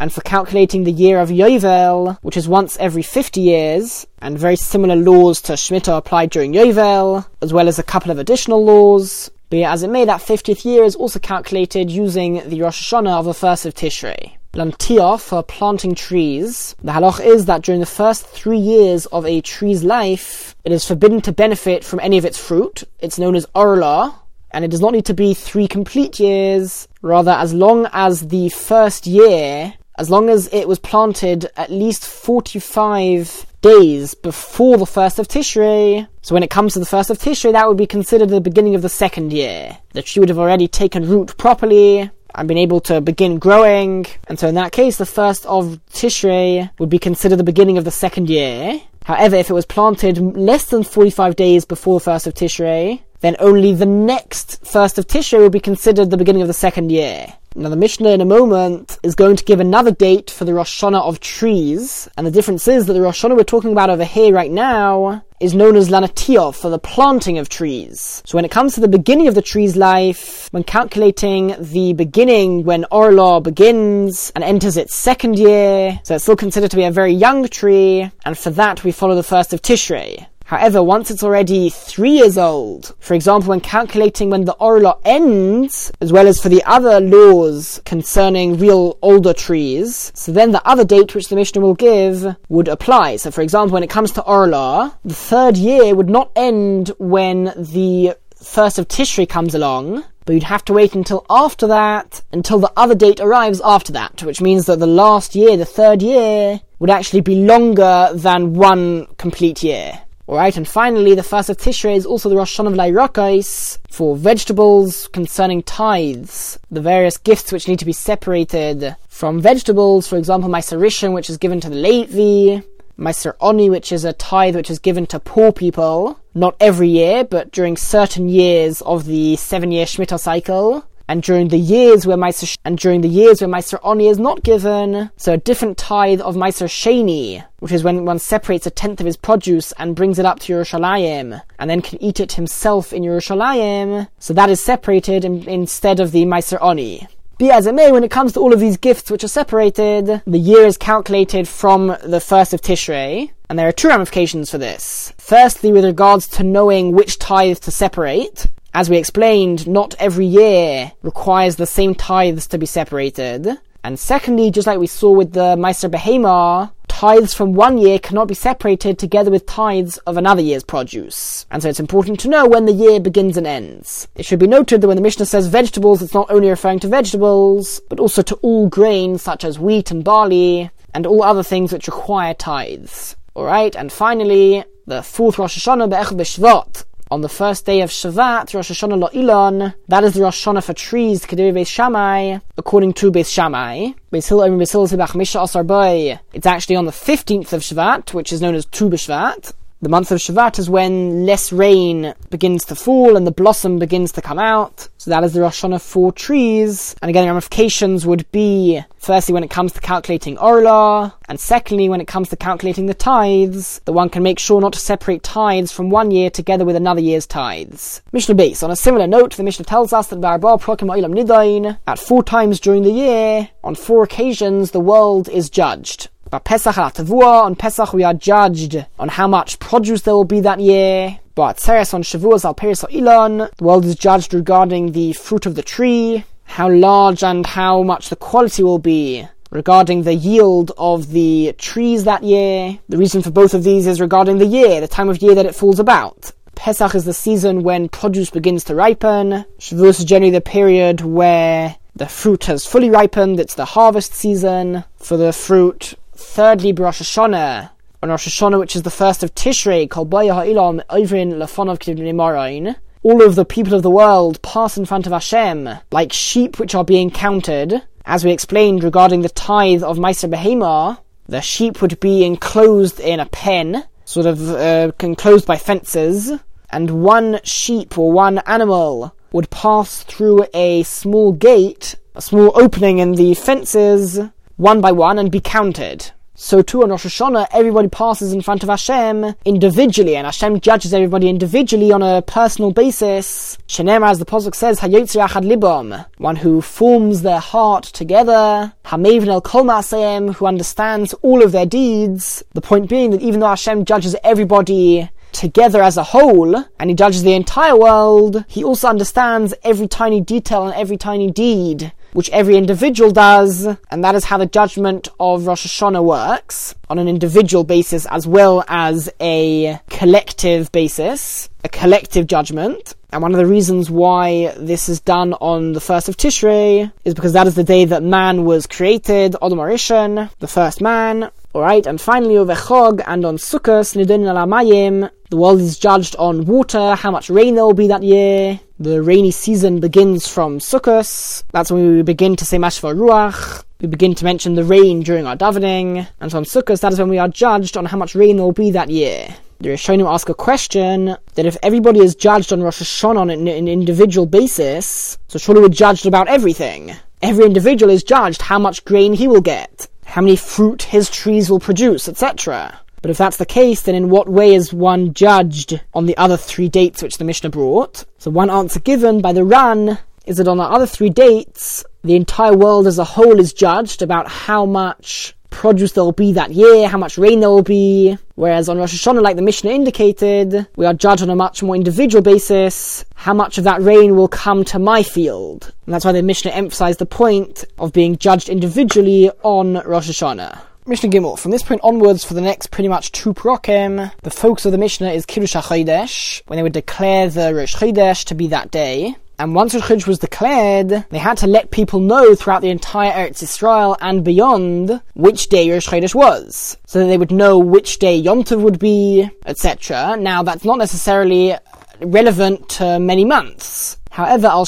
and 0.00 0.12
for 0.12 0.20
calculating 0.20 0.84
the 0.84 0.92
year 0.92 1.18
of 1.18 1.28
Yovel, 1.28 2.18
which 2.22 2.36
is 2.36 2.48
once 2.48 2.76
every 2.78 3.02
50 3.02 3.40
years, 3.40 4.06
and 4.22 4.38
very 4.38 4.54
similar 4.54 4.94
laws 4.94 5.42
to 5.42 5.54
Shemitah 5.54 5.98
applied 5.98 6.30
during 6.30 6.52
Yovel, 6.52 7.26
as 7.42 7.52
well 7.52 7.66
as 7.66 7.80
a 7.80 7.82
couple 7.82 8.12
of 8.12 8.20
additional 8.20 8.64
laws. 8.64 9.28
But 9.50 9.62
as 9.62 9.82
it 9.82 9.90
may, 9.90 10.04
that 10.04 10.20
50th 10.20 10.64
year 10.64 10.84
is 10.84 10.94
also 10.94 11.18
calculated 11.18 11.90
using 11.90 12.48
the 12.48 12.62
Rosh 12.62 12.92
Hashanah 12.92 13.18
of 13.18 13.24
the 13.24 13.34
first 13.34 13.66
of 13.66 13.74
Tishrei. 13.74 14.36
Lantia 14.54 15.20
for 15.20 15.42
planting 15.42 15.96
trees. 15.96 16.76
The 16.82 16.92
halach 16.92 17.24
is 17.24 17.46
that 17.46 17.62
during 17.62 17.80
the 17.80 17.86
first 17.86 18.24
three 18.26 18.58
years 18.58 19.06
of 19.06 19.26
a 19.26 19.40
tree's 19.40 19.82
life, 19.82 20.54
it 20.64 20.70
is 20.70 20.84
forbidden 20.84 21.20
to 21.22 21.32
benefit 21.32 21.84
from 21.84 21.98
any 22.00 22.18
of 22.18 22.24
its 22.24 22.38
fruit. 22.38 22.84
It's 23.00 23.18
known 23.18 23.34
as 23.34 23.46
orla, 23.54 24.19
and 24.52 24.64
it 24.64 24.70
does 24.70 24.80
not 24.80 24.92
need 24.92 25.06
to 25.06 25.14
be 25.14 25.34
three 25.34 25.68
complete 25.68 26.18
years, 26.18 26.88
rather 27.02 27.32
as 27.32 27.54
long 27.54 27.88
as 27.92 28.28
the 28.28 28.48
first 28.48 29.06
year, 29.06 29.74
as 29.98 30.10
long 30.10 30.30
as 30.30 30.48
it 30.52 30.66
was 30.66 30.78
planted 30.78 31.50
at 31.56 31.70
least 31.70 32.04
45 32.04 33.46
days 33.60 34.14
before 34.14 34.78
the 34.78 34.86
first 34.86 35.18
of 35.18 35.28
Tishrei. 35.28 36.06
So 36.22 36.34
when 36.34 36.42
it 36.42 36.50
comes 36.50 36.72
to 36.72 36.78
the 36.78 36.86
first 36.86 37.10
of 37.10 37.18
Tishrei, 37.18 37.52
that 37.52 37.68
would 37.68 37.76
be 37.76 37.86
considered 37.86 38.30
the 38.30 38.40
beginning 38.40 38.74
of 38.74 38.82
the 38.82 38.88
second 38.88 39.32
year. 39.32 39.76
The 39.92 40.02
tree 40.02 40.20
would 40.20 40.30
have 40.30 40.38
already 40.38 40.68
taken 40.68 41.08
root 41.08 41.36
properly, 41.36 42.10
and 42.34 42.48
been 42.48 42.58
able 42.58 42.80
to 42.80 43.00
begin 43.00 43.38
growing. 43.38 44.06
And 44.28 44.38
so 44.38 44.48
in 44.48 44.54
that 44.54 44.72
case, 44.72 44.96
the 44.96 45.06
first 45.06 45.46
of 45.46 45.80
Tishrei 45.92 46.70
would 46.78 46.88
be 46.88 46.98
considered 46.98 47.36
the 47.36 47.44
beginning 47.44 47.78
of 47.78 47.84
the 47.84 47.90
second 47.90 48.30
year. 48.30 48.80
However, 49.04 49.36
if 49.36 49.50
it 49.50 49.54
was 49.54 49.66
planted 49.66 50.18
less 50.36 50.66
than 50.66 50.84
45 50.84 51.36
days 51.36 51.64
before 51.64 51.98
the 51.98 52.04
first 52.04 52.26
of 52.26 52.34
Tishrei, 52.34 53.02
then 53.20 53.36
only 53.38 53.74
the 53.74 53.86
next 53.86 54.64
first 54.66 54.98
of 54.98 55.06
Tishrei 55.06 55.38
will 55.38 55.50
be 55.50 55.60
considered 55.60 56.10
the 56.10 56.16
beginning 56.16 56.42
of 56.42 56.48
the 56.48 56.54
second 56.54 56.90
year. 56.90 57.34
Now 57.56 57.68
the 57.68 57.76
Mishnah 57.76 58.10
in 58.10 58.20
a 58.20 58.24
moment 58.24 58.98
is 59.02 59.16
going 59.16 59.34
to 59.34 59.44
give 59.44 59.58
another 59.58 59.90
date 59.90 60.30
for 60.30 60.44
the 60.44 60.54
Rosh 60.54 60.80
Hashanah 60.80 61.02
of 61.02 61.18
trees, 61.18 62.08
and 62.16 62.24
the 62.24 62.30
difference 62.30 62.68
is 62.68 62.86
that 62.86 62.92
the 62.92 63.00
Rosh 63.00 63.24
Hashanah 63.24 63.36
we're 63.36 63.42
talking 63.42 63.72
about 63.72 63.90
over 63.90 64.04
here 64.04 64.32
right 64.32 64.52
now 64.52 65.24
is 65.40 65.52
known 65.52 65.74
as 65.74 65.88
Lanatiyah 65.88 66.54
for 66.54 66.70
the 66.70 66.78
planting 66.78 67.38
of 67.38 67.48
trees. 67.48 68.22
So 68.24 68.38
when 68.38 68.44
it 68.44 68.52
comes 68.52 68.74
to 68.74 68.80
the 68.80 68.86
beginning 68.86 69.26
of 69.26 69.34
the 69.34 69.42
tree's 69.42 69.74
life, 69.74 70.48
when 70.52 70.62
calculating 70.62 71.56
the 71.58 71.92
beginning 71.92 72.64
when 72.64 72.84
Orla 72.92 73.40
begins 73.40 74.30
and 74.36 74.44
enters 74.44 74.76
its 74.76 74.94
second 74.94 75.36
year, 75.36 75.98
so 76.04 76.14
it's 76.14 76.24
still 76.24 76.36
considered 76.36 76.70
to 76.70 76.76
be 76.76 76.84
a 76.84 76.92
very 76.92 77.12
young 77.12 77.48
tree, 77.48 78.08
and 78.24 78.38
for 78.38 78.50
that 78.50 78.84
we 78.84 78.92
follow 78.92 79.16
the 79.16 79.24
first 79.24 79.52
of 79.52 79.60
Tishrei. 79.60 80.26
However, 80.50 80.82
once 80.82 81.12
it's 81.12 81.22
already 81.22 81.70
three 81.70 82.10
years 82.10 82.36
old, 82.36 82.92
for 82.98 83.14
example, 83.14 83.50
when 83.50 83.60
calculating 83.60 84.30
when 84.30 84.46
the 84.46 84.54
Orla 84.54 84.98
ends, 85.04 85.92
as 86.00 86.10
well 86.10 86.26
as 86.26 86.42
for 86.42 86.48
the 86.48 86.64
other 86.64 86.98
laws 86.98 87.80
concerning 87.84 88.58
real 88.58 88.98
older 89.00 89.32
trees, 89.32 90.10
so 90.12 90.32
then 90.32 90.50
the 90.50 90.66
other 90.66 90.84
date 90.84 91.14
which 91.14 91.28
the 91.28 91.36
Mishnah 91.36 91.60
will 91.60 91.76
give 91.76 92.34
would 92.48 92.66
apply. 92.66 93.14
So, 93.14 93.30
for 93.30 93.42
example, 93.42 93.74
when 93.74 93.84
it 93.84 93.90
comes 93.90 94.10
to 94.10 94.22
Orla, 94.22 94.98
the 95.04 95.14
third 95.14 95.56
year 95.56 95.94
would 95.94 96.10
not 96.10 96.32
end 96.34 96.90
when 96.98 97.52
the 97.56 98.16
first 98.34 98.80
of 98.80 98.88
Tishrei 98.88 99.28
comes 99.28 99.54
along, 99.54 100.02
but 100.24 100.32
you'd 100.32 100.42
have 100.42 100.64
to 100.64 100.72
wait 100.72 100.96
until 100.96 101.24
after 101.30 101.68
that, 101.68 102.22
until 102.32 102.58
the 102.58 102.72
other 102.76 102.96
date 102.96 103.20
arrives 103.20 103.60
after 103.64 103.92
that, 103.92 104.24
which 104.24 104.40
means 104.40 104.66
that 104.66 104.80
the 104.80 104.86
last 104.88 105.36
year, 105.36 105.56
the 105.56 105.64
third 105.64 106.02
year, 106.02 106.60
would 106.80 106.90
actually 106.90 107.20
be 107.20 107.36
longer 107.36 108.08
than 108.14 108.54
one 108.54 109.06
complete 109.16 109.62
year. 109.62 110.00
Alright, 110.30 110.56
and 110.56 110.68
finally, 110.68 111.16
the 111.16 111.24
first 111.24 111.50
of 111.50 111.56
Tishrei 111.56 111.96
is 111.96 112.06
also 112.06 112.28
the 112.28 112.36
Rosh 112.36 112.56
Hashanah 112.56 112.68
of 112.68 112.74
Lairakais 112.74 113.78
for 113.90 114.16
vegetables 114.16 115.08
concerning 115.08 115.60
tithes, 115.64 116.56
the 116.70 116.80
various 116.80 117.18
gifts 117.18 117.50
which 117.50 117.66
need 117.66 117.80
to 117.80 117.84
be 117.84 117.92
separated 117.92 118.94
from 119.08 119.40
vegetables, 119.40 120.06
for 120.06 120.16
example, 120.16 120.48
Maisarishan, 120.48 121.14
which 121.14 121.30
is 121.30 121.36
given 121.36 121.60
to 121.62 121.68
the 121.68 121.74
Levi, 121.74 122.64
Meiser 122.96 123.34
Oni, 123.40 123.70
which 123.70 123.90
is 123.90 124.04
a 124.04 124.12
tithe 124.12 124.54
which 124.54 124.70
is 124.70 124.78
given 124.78 125.04
to 125.06 125.18
poor 125.18 125.50
people, 125.50 126.20
not 126.32 126.54
every 126.60 126.88
year, 126.88 127.24
but 127.24 127.50
during 127.50 127.76
certain 127.76 128.28
years 128.28 128.82
of 128.82 129.06
the 129.06 129.34
seven 129.34 129.72
year 129.72 129.84
Shemitah 129.84 130.20
cycle, 130.20 130.84
and 131.10 131.24
during 131.24 131.48
the 131.48 131.58
years 131.58 132.06
where 132.06 132.16
Meiser 132.16 132.56
and 132.64 132.78
during 132.78 133.00
the 133.00 133.08
years 133.08 133.40
where 133.40 133.50
Meiser 133.50 133.80
Oni 133.82 134.06
is 134.06 134.20
not 134.20 134.44
given, 134.44 135.10
so 135.16 135.32
a 135.32 135.38
different 135.38 135.76
tithe 135.76 136.20
of 136.20 136.36
Meiser 136.36 136.68
Sheni, 136.68 137.44
which 137.58 137.72
is 137.72 137.82
when 137.82 138.04
one 138.04 138.20
separates 138.20 138.64
a 138.64 138.70
tenth 138.70 139.00
of 139.00 139.06
his 139.06 139.16
produce 139.16 139.72
and 139.72 139.96
brings 139.96 140.20
it 140.20 140.24
up 140.24 140.38
to 140.38 140.52
Yerushalayim, 140.52 141.42
and 141.58 141.68
then 141.68 141.82
can 141.82 142.00
eat 142.00 142.20
it 142.20 142.34
himself 142.34 142.92
in 142.92 143.02
Yerushalayim, 143.02 144.06
so 144.20 144.32
that 144.34 144.50
is 144.50 144.60
separated 144.60 145.24
in, 145.24 145.48
instead 145.48 145.98
of 145.98 146.12
the 146.12 146.24
Meiser 146.26 146.58
Oni. 146.60 147.08
Be 147.38 147.50
as 147.50 147.66
it 147.66 147.74
may, 147.74 147.90
when 147.90 148.04
it 148.04 148.10
comes 148.12 148.34
to 148.34 148.40
all 148.40 148.52
of 148.52 148.60
these 148.60 148.76
gifts 148.76 149.10
which 149.10 149.24
are 149.24 149.28
separated, 149.28 150.22
the 150.28 150.38
year 150.38 150.64
is 150.64 150.76
calculated 150.76 151.48
from 151.48 151.96
the 152.04 152.20
first 152.20 152.54
of 152.54 152.60
Tishrei, 152.60 153.32
and 153.48 153.58
there 153.58 153.66
are 153.66 153.72
two 153.72 153.88
ramifications 153.88 154.48
for 154.48 154.58
this. 154.58 155.12
Firstly, 155.18 155.72
with 155.72 155.84
regards 155.84 156.28
to 156.28 156.44
knowing 156.44 156.92
which 156.92 157.18
tithe 157.18 157.58
to 157.62 157.72
separate, 157.72 158.46
As 158.72 158.88
we 158.88 158.98
explained, 158.98 159.66
not 159.66 159.96
every 159.98 160.26
year 160.26 160.92
requires 161.02 161.56
the 161.56 161.66
same 161.66 161.94
tithes 161.94 162.46
to 162.48 162.58
be 162.58 162.66
separated. 162.66 163.58
And 163.82 163.98
secondly, 163.98 164.50
just 164.50 164.66
like 164.66 164.78
we 164.78 164.86
saw 164.86 165.10
with 165.10 165.32
the 165.32 165.56
Meiser 165.56 165.90
Behema, 165.90 166.70
tithes 166.86 167.34
from 167.34 167.54
one 167.54 167.78
year 167.78 167.98
cannot 167.98 168.28
be 168.28 168.34
separated 168.34 168.98
together 168.98 169.30
with 169.30 169.46
tithes 169.46 169.96
of 170.06 170.16
another 170.16 170.42
year's 170.42 170.62
produce. 170.62 171.46
And 171.50 171.62
so 171.62 171.68
it's 171.68 171.80
important 171.80 172.20
to 172.20 172.28
know 172.28 172.46
when 172.46 172.66
the 172.66 172.72
year 172.72 173.00
begins 173.00 173.36
and 173.36 173.46
ends. 173.46 174.06
It 174.14 174.24
should 174.24 174.38
be 174.38 174.46
noted 174.46 174.82
that 174.82 174.86
when 174.86 174.96
the 174.96 175.02
Mishnah 175.02 175.26
says 175.26 175.48
vegetables, 175.48 176.02
it's 176.02 176.14
not 176.14 176.30
only 176.30 176.48
referring 176.48 176.78
to 176.80 176.88
vegetables, 176.88 177.80
but 177.88 177.98
also 177.98 178.22
to 178.22 178.36
all 178.36 178.68
grains 178.68 179.22
such 179.22 179.44
as 179.44 179.58
wheat 179.58 179.90
and 179.90 180.04
barley, 180.04 180.70
and 180.94 181.06
all 181.06 181.22
other 181.22 181.42
things 181.42 181.72
which 181.72 181.86
require 181.88 182.34
tithes. 182.34 183.16
Alright, 183.34 183.74
and 183.74 183.90
finally, 183.90 184.64
the 184.86 185.02
fourth 185.02 185.38
Rosh 185.38 185.56
Hashanah 185.56 185.88
Be'ech 185.88 186.08
B'Shvat, 186.08 186.84
on 187.10 187.22
the 187.22 187.28
first 187.28 187.66
day 187.66 187.80
of 187.80 187.90
Shavat, 187.90 188.54
Rosh 188.54 188.70
Hashanah 188.70 188.98
Lo 188.98 189.08
Ilon, 189.12 189.74
that 189.88 190.04
is 190.04 190.14
the 190.14 190.22
Rosh 190.22 190.46
Hashanah 190.46 190.62
for 190.62 190.72
trees, 190.72 191.26
Kedei 191.26 191.52
Beis 191.52 191.66
Shammai, 191.66 192.38
according 192.56 192.92
to 192.94 193.10
Beis 193.10 193.32
Shammai. 193.32 193.90
Beis 194.12 194.28
Hillel 194.28 194.50
Beis 194.50 194.70
Hillel 194.70 195.44
Asar 195.44 196.20
It's 196.32 196.46
actually 196.46 196.76
on 196.76 196.86
the 196.86 196.92
15th 196.92 197.52
of 197.52 197.62
Shavat, 197.62 198.14
which 198.14 198.32
is 198.32 198.40
known 198.40 198.54
as 198.54 198.64
Tu 198.66 198.88
B'Shvat, 198.88 199.52
the 199.82 199.88
month 199.88 200.12
of 200.12 200.18
Shavat 200.18 200.58
is 200.58 200.68
when 200.68 201.24
less 201.24 201.52
rain 201.52 202.14
begins 202.28 202.66
to 202.66 202.74
fall 202.74 203.16
and 203.16 203.26
the 203.26 203.30
blossom 203.30 203.78
begins 203.78 204.12
to 204.12 204.22
come 204.22 204.38
out. 204.38 204.88
So 204.98 205.10
that 205.10 205.24
is 205.24 205.32
the 205.32 205.40
Rosh 205.40 205.64
Hashanah 205.64 205.80
for 205.80 206.12
trees. 206.12 206.94
And 207.00 207.08
again, 207.08 207.24
the 207.24 207.30
ramifications 207.30 208.04
would 208.04 208.30
be, 208.30 208.82
firstly, 208.98 209.32
when 209.32 209.42
it 209.42 209.48
comes 209.48 209.72
to 209.72 209.80
calculating 209.80 210.36
Orla, 210.36 211.14
and 211.30 211.40
secondly, 211.40 211.88
when 211.88 212.02
it 212.02 212.08
comes 212.08 212.28
to 212.28 212.36
calculating 212.36 212.84
the 212.84 212.94
tithes, 212.94 213.80
that 213.86 213.92
one 213.92 214.10
can 214.10 214.22
make 214.22 214.38
sure 214.38 214.60
not 214.60 214.74
to 214.74 214.78
separate 214.78 215.22
tithes 215.22 215.72
from 215.72 215.88
one 215.88 216.10
year 216.10 216.28
together 216.28 216.66
with 216.66 216.76
another 216.76 217.00
year's 217.00 217.26
tithes. 217.26 218.02
Mishnah 218.12 218.34
Beis. 218.34 218.62
On 218.62 218.70
a 218.70 218.76
similar 218.76 219.06
note, 219.06 219.34
the 219.36 219.42
Mishnah 219.42 219.64
tells 219.64 219.94
us 219.94 220.08
that 220.08 220.20
Nidain, 220.20 221.78
at 221.86 221.98
four 221.98 222.22
times 222.22 222.60
during 222.60 222.82
the 222.82 222.92
year, 222.92 223.48
on 223.64 223.74
four 223.74 224.02
occasions, 224.02 224.72
the 224.72 224.80
world 224.80 225.30
is 225.30 225.48
judged. 225.48 226.08
But 226.30 226.44
Pesach 226.44 226.76
Tavua, 226.76 227.42
on 227.42 227.56
Pesach 227.56 227.92
we 227.92 228.04
are 228.04 228.14
judged 228.14 228.86
on 229.00 229.08
how 229.08 229.26
much 229.26 229.58
produce 229.58 230.02
there 230.02 230.14
will 230.14 230.24
be 230.24 230.38
that 230.40 230.60
year. 230.60 231.18
But 231.34 231.56
Tzeres 231.56 231.92
on 231.92 232.04
Shavuos 232.04 232.44
al 232.44 232.54
Peris 232.54 232.84
Ilan, 232.84 233.50
the 233.56 233.64
world 233.64 233.84
is 233.84 233.96
judged 233.96 234.32
regarding 234.32 234.92
the 234.92 235.12
fruit 235.14 235.46
of 235.46 235.56
the 235.56 235.62
tree, 235.62 236.24
how 236.44 236.70
large 236.70 237.24
and 237.24 237.44
how 237.44 237.82
much 237.82 238.10
the 238.10 238.16
quality 238.16 238.62
will 238.62 238.78
be 238.78 239.26
regarding 239.50 240.04
the 240.04 240.14
yield 240.14 240.70
of 240.78 241.10
the 241.10 241.52
trees 241.58 242.04
that 242.04 242.22
year. 242.22 242.78
The 242.88 242.98
reason 242.98 243.22
for 243.22 243.32
both 243.32 243.52
of 243.52 243.64
these 243.64 243.88
is 243.88 244.00
regarding 244.00 244.38
the 244.38 244.46
year, 244.46 244.80
the 244.80 244.86
time 244.86 245.08
of 245.08 245.20
year 245.20 245.34
that 245.34 245.46
it 245.46 245.56
falls 245.56 245.80
about. 245.80 246.30
Pesach 246.54 246.94
is 246.94 247.04
the 247.04 247.12
season 247.14 247.64
when 247.64 247.88
produce 247.88 248.30
begins 248.30 248.62
to 248.64 248.76
ripen. 248.76 249.44
Shavuos 249.58 249.98
is 249.98 250.04
generally 250.04 250.30
the 250.30 250.40
period 250.40 251.00
where 251.00 251.74
the 251.96 252.06
fruit 252.06 252.44
has 252.44 252.66
fully 252.66 252.90
ripened. 252.90 253.40
It's 253.40 253.56
the 253.56 253.64
harvest 253.64 254.14
season 254.14 254.84
for 254.96 255.16
the 255.16 255.32
fruit. 255.32 255.94
Thirdly, 256.20 256.72
Rosh 256.72 257.00
Hashanah, 257.00 257.70
on 258.02 258.08
Rosh 258.10 258.28
Hashanah, 258.28 258.58
which 258.58 258.76
is 258.76 258.82
the 258.82 258.90
first 258.90 259.22
of 259.22 259.34
Tishrei, 259.34 259.88
called 259.88 260.10
Baya 260.10 260.34
Ha'ilam 260.34 260.84
Ivrin 260.88 261.32
Lafonov 261.32 262.76
all 263.02 263.22
of 263.22 263.34
the 263.34 263.46
people 263.46 263.74
of 263.74 263.82
the 263.82 263.90
world 263.90 264.42
pass 264.42 264.76
in 264.76 264.84
front 264.84 265.06
of 265.06 265.12
Hashem, 265.12 265.68
like 265.90 266.12
sheep 266.12 266.58
which 266.58 266.74
are 266.74 266.84
being 266.84 267.10
counted. 267.10 267.82
As 268.04 268.24
we 268.24 268.32
explained 268.32 268.84
regarding 268.84 269.22
the 269.22 269.30
tithe 269.30 269.82
of 269.82 269.96
Meiser 269.96 270.30
Behema, 270.30 270.98
the 271.26 271.40
sheep 271.40 271.80
would 271.80 271.98
be 272.00 272.24
enclosed 272.24 273.00
in 273.00 273.18
a 273.18 273.26
pen, 273.26 273.84
sort 274.04 274.26
of 274.26 274.50
uh, 274.50 274.92
enclosed 275.00 275.46
by 275.46 275.56
fences, 275.56 276.30
and 276.70 277.02
one 277.02 277.40
sheep 277.44 277.96
or 277.96 278.12
one 278.12 278.38
animal 278.40 279.14
would 279.32 279.48
pass 279.48 280.02
through 280.02 280.44
a 280.52 280.82
small 280.82 281.32
gate, 281.32 281.94
a 282.14 282.20
small 282.20 282.52
opening 282.54 282.98
in 282.98 283.12
the 283.12 283.32
fences, 283.34 284.20
one 284.60 284.82
by 284.82 284.92
one 284.92 285.18
and 285.18 285.30
be 285.30 285.40
counted. 285.40 286.10
So 286.34 286.60
too 286.60 286.82
on 286.82 286.90
Rosh 286.90 287.06
Hashanah, 287.06 287.46
everybody 287.50 287.88
passes 287.88 288.34
in 288.34 288.42
front 288.42 288.62
of 288.62 288.68
Hashem 288.68 289.34
individually, 289.46 290.16
and 290.16 290.26
Hashem 290.26 290.60
judges 290.60 290.92
everybody 290.92 291.30
individually 291.30 291.92
on 291.92 292.02
a 292.02 292.20
personal 292.20 292.70
basis. 292.70 293.56
Shenem, 293.66 294.06
as 294.06 294.18
the 294.18 294.26
Pasuk 294.26 294.54
says, 294.54 294.80
Hayotzi 294.80 295.26
Achad 295.26 295.46
Libam, 295.50 296.04
one 296.18 296.36
who 296.36 296.60
forms 296.60 297.22
their 297.22 297.40
heart 297.40 297.84
together. 297.84 298.74
Hamevin 298.84 299.28
El 299.28 299.40
Kol 299.40 300.32
who 300.34 300.46
understands 300.46 301.14
all 301.22 301.42
of 301.42 301.52
their 301.52 301.66
deeds. 301.66 302.42
The 302.52 302.60
point 302.60 302.90
being 302.90 303.12
that 303.12 303.22
even 303.22 303.40
though 303.40 303.48
Hashem 303.48 303.86
judges 303.86 304.14
everybody 304.22 305.08
together 305.32 305.82
as 305.82 305.96
a 305.96 306.02
whole, 306.02 306.54
and 306.78 306.90
he 306.90 306.94
judges 306.94 307.22
the 307.22 307.32
entire 307.32 307.76
world, 307.76 308.44
he 308.46 308.62
also 308.62 308.88
understands 308.88 309.54
every 309.64 309.88
tiny 309.88 310.20
detail 310.20 310.66
and 310.66 310.74
every 310.74 310.98
tiny 310.98 311.30
deed 311.30 311.92
which 312.12 312.30
every 312.30 312.56
individual 312.56 313.10
does, 313.10 313.66
and 313.90 314.04
that 314.04 314.14
is 314.14 314.24
how 314.24 314.38
the 314.38 314.46
judgment 314.46 315.08
of 315.18 315.46
Rosh 315.46 315.66
Hashanah 315.66 316.04
works, 316.04 316.74
on 316.88 316.98
an 316.98 317.08
individual 317.08 317.64
basis 317.64 318.06
as 318.06 318.26
well 318.26 318.64
as 318.68 319.10
a 319.20 319.80
collective 319.88 320.72
basis, 320.72 321.48
a 321.64 321.68
collective 321.68 322.26
judgment. 322.26 322.94
And 323.12 323.22
one 323.22 323.32
of 323.32 323.38
the 323.38 323.46
reasons 323.46 323.90
why 323.90 324.54
this 324.56 324.88
is 324.88 325.00
done 325.00 325.34
on 325.34 325.72
the 325.72 325.80
first 325.80 326.08
of 326.08 326.16
Tishrei 326.16 326.92
is 327.04 327.14
because 327.14 327.32
that 327.32 327.46
is 327.46 327.56
the 327.56 327.64
day 327.64 327.84
that 327.84 328.02
man 328.02 328.44
was 328.44 328.66
created, 328.66 329.34
Adam 329.42 329.58
HaRishon, 329.58 330.30
the 330.38 330.46
first 330.46 330.80
man. 330.80 331.30
Alright, 331.52 331.86
and 331.86 332.00
finally 332.00 332.36
over 332.36 332.54
Chog 332.54 333.02
and 333.04 333.24
on 333.24 333.36
Sukkot, 333.36 333.96
Nidin 333.96 334.28
al 334.28 335.10
the 335.30 335.36
world 335.36 335.60
is 335.60 335.78
judged 335.78 336.16
on 336.16 336.44
water, 336.44 336.96
how 336.96 337.10
much 337.12 337.30
rain 337.30 337.54
there 337.54 337.64
will 337.64 337.72
be 337.72 337.86
that 337.86 338.02
year. 338.02 338.58
The 338.80 339.00
rainy 339.00 339.30
season 339.30 339.78
begins 339.78 340.26
from 340.26 340.58
Sukkot. 340.58 341.44
That's 341.52 341.70
when 341.70 341.96
we 341.96 342.02
begin 342.02 342.34
to 342.36 342.44
say 342.44 342.58
Mashva 342.58 342.94
Ruach. 342.96 343.62
We 343.80 343.86
begin 343.86 344.16
to 344.16 344.24
mention 344.24 344.56
the 344.56 344.64
rain 344.64 345.02
during 345.02 345.26
our 345.26 345.36
davening. 345.36 346.08
And 346.20 346.32
from 346.32 346.44
Sukkot, 346.44 346.80
that 346.80 346.92
is 346.92 346.98
when 346.98 347.08
we 347.08 347.18
are 347.18 347.28
judged 347.28 347.76
on 347.76 347.86
how 347.86 347.96
much 347.96 348.16
rain 348.16 348.36
there 348.36 348.44
will 348.44 348.52
be 348.52 348.72
that 348.72 348.90
year. 348.90 349.28
The 349.60 349.68
Rishonim 349.68 350.12
ask 350.12 350.28
a 350.28 350.34
question 350.34 351.16
that 351.34 351.46
if 351.46 351.56
everybody 351.62 352.00
is 352.00 352.16
judged 352.16 352.52
on 352.52 352.62
Rosh 352.62 352.82
Hashanah 352.82 353.20
on 353.20 353.30
an, 353.30 353.46
an 353.46 353.68
individual 353.68 354.26
basis, 354.26 355.16
so 355.28 355.38
surely 355.38 355.60
we're 355.60 355.68
judged 355.68 356.06
about 356.06 356.28
everything. 356.28 356.92
Every 357.22 357.44
individual 357.44 357.92
is 357.92 358.02
judged 358.02 358.42
how 358.42 358.58
much 358.58 358.84
grain 358.84 359.12
he 359.12 359.28
will 359.28 359.42
get 359.42 359.86
how 360.10 360.20
many 360.20 360.34
fruit 360.34 360.82
his 360.82 361.08
trees 361.08 361.48
will 361.48 361.60
produce, 361.60 362.08
etc. 362.08 362.80
But 363.02 363.10
if 363.10 363.18
that's 363.18 363.38
the 363.38 363.46
case, 363.46 363.82
then 363.82 363.94
in 363.94 364.10
what 364.10 364.28
way 364.28 364.54
is 364.54 364.72
one 364.72 365.14
judged 365.14 365.80
on 365.94 366.06
the 366.06 366.16
other 366.16 366.36
three 366.36 366.68
dates 366.68 367.02
which 367.02 367.18
the 367.18 367.24
Mishnah 367.24 367.50
brought? 367.50 368.04
So 368.18 368.30
one 368.30 368.50
answer 368.50 368.80
given 368.80 369.20
by 369.20 369.32
the 369.32 369.44
Ran 369.44 369.98
is 370.26 370.36
that 370.36 370.48
on 370.48 370.58
the 370.58 370.64
other 370.64 370.86
three 370.86 371.10
dates, 371.10 371.84
the 372.04 372.16
entire 372.16 372.56
world 372.56 372.86
as 372.86 372.98
a 372.98 373.04
whole 373.04 373.40
is 373.40 373.52
judged 373.52 374.02
about 374.02 374.28
how 374.28 374.66
much 374.66 375.34
produce 375.50 375.92
there 375.92 376.04
will 376.04 376.12
be 376.12 376.32
that 376.32 376.52
year, 376.52 376.88
how 376.88 376.98
much 376.98 377.18
rain 377.18 377.40
there 377.40 377.50
will 377.50 377.62
be. 377.62 378.16
Whereas 378.36 378.68
on 378.68 378.78
Rosh 378.78 378.94
Hashanah, 378.94 379.22
like 379.22 379.36
the 379.36 379.42
Mishnah 379.42 379.70
indicated, 379.70 380.66
we 380.76 380.86
are 380.86 380.94
judged 380.94 381.22
on 381.22 381.30
a 381.30 381.36
much 381.36 381.62
more 381.62 381.74
individual 381.74 382.22
basis, 382.22 383.04
how 383.14 383.34
much 383.34 383.58
of 383.58 383.64
that 383.64 383.82
rain 383.82 384.16
will 384.16 384.28
come 384.28 384.64
to 384.66 384.78
my 384.78 385.02
field. 385.02 385.72
And 385.84 385.94
that's 385.94 386.04
why 386.04 386.12
the 386.12 386.22
Mishnah 386.22 386.52
emphasized 386.52 386.98
the 386.98 387.06
point 387.06 387.64
of 387.78 387.92
being 387.92 388.16
judged 388.16 388.48
individually 388.48 389.30
on 389.42 389.74
Rosh 389.84 390.08
Hashanah. 390.08 390.60
Mishnah 390.86 391.10
Gimel. 391.10 391.38
From 391.38 391.50
this 391.50 391.62
point 391.62 391.82
onwards, 391.84 392.24
for 392.24 392.34
the 392.34 392.40
next 392.40 392.70
pretty 392.70 392.88
much 392.88 393.12
two 393.12 393.34
prokem, 393.34 394.12
the 394.22 394.30
focus 394.30 394.64
of 394.64 394.72
the 394.72 394.78
Mishnah 394.78 395.10
is 395.10 395.26
Kiddush 395.26 395.54
HaChodesh, 395.54 396.42
when 396.46 396.56
they 396.56 396.62
would 396.62 396.72
declare 396.72 397.28
the 397.28 397.54
Rosh 397.54 397.76
Chodesh 397.76 398.24
to 398.26 398.34
be 398.34 398.48
that 398.48 398.70
day. 398.70 399.14
And 399.38 399.54
once 399.54 399.74
Rosh 399.74 400.06
was 400.06 400.18
declared, 400.18 400.88
they 401.08 401.18
had 401.18 401.38
to 401.38 401.46
let 401.46 401.70
people 401.70 402.00
know 402.00 402.34
throughout 402.34 402.60
the 402.60 402.70
entire 402.70 403.10
Eretz 403.10 403.42
Israel 403.42 403.96
and 404.00 404.22
beyond 404.24 405.00
which 405.14 405.48
day 405.48 405.70
Rosh 405.70 405.88
Chodesh 405.88 406.14
was, 406.14 406.76
so 406.86 406.98
that 406.98 407.06
they 407.06 407.18
would 407.18 407.30
know 407.30 407.58
which 407.58 407.98
day 407.98 408.16
Yom 408.16 408.44
Tov 408.44 408.60
would 408.60 408.78
be, 408.78 409.30
etc. 409.46 410.16
Now, 410.18 410.42
that's 410.42 410.64
not 410.64 410.78
necessarily 410.78 411.56
relevant 412.02 412.68
to 412.70 412.98
many 412.98 413.24
months. 413.24 413.98
However, 414.10 414.48
al. 414.48 414.66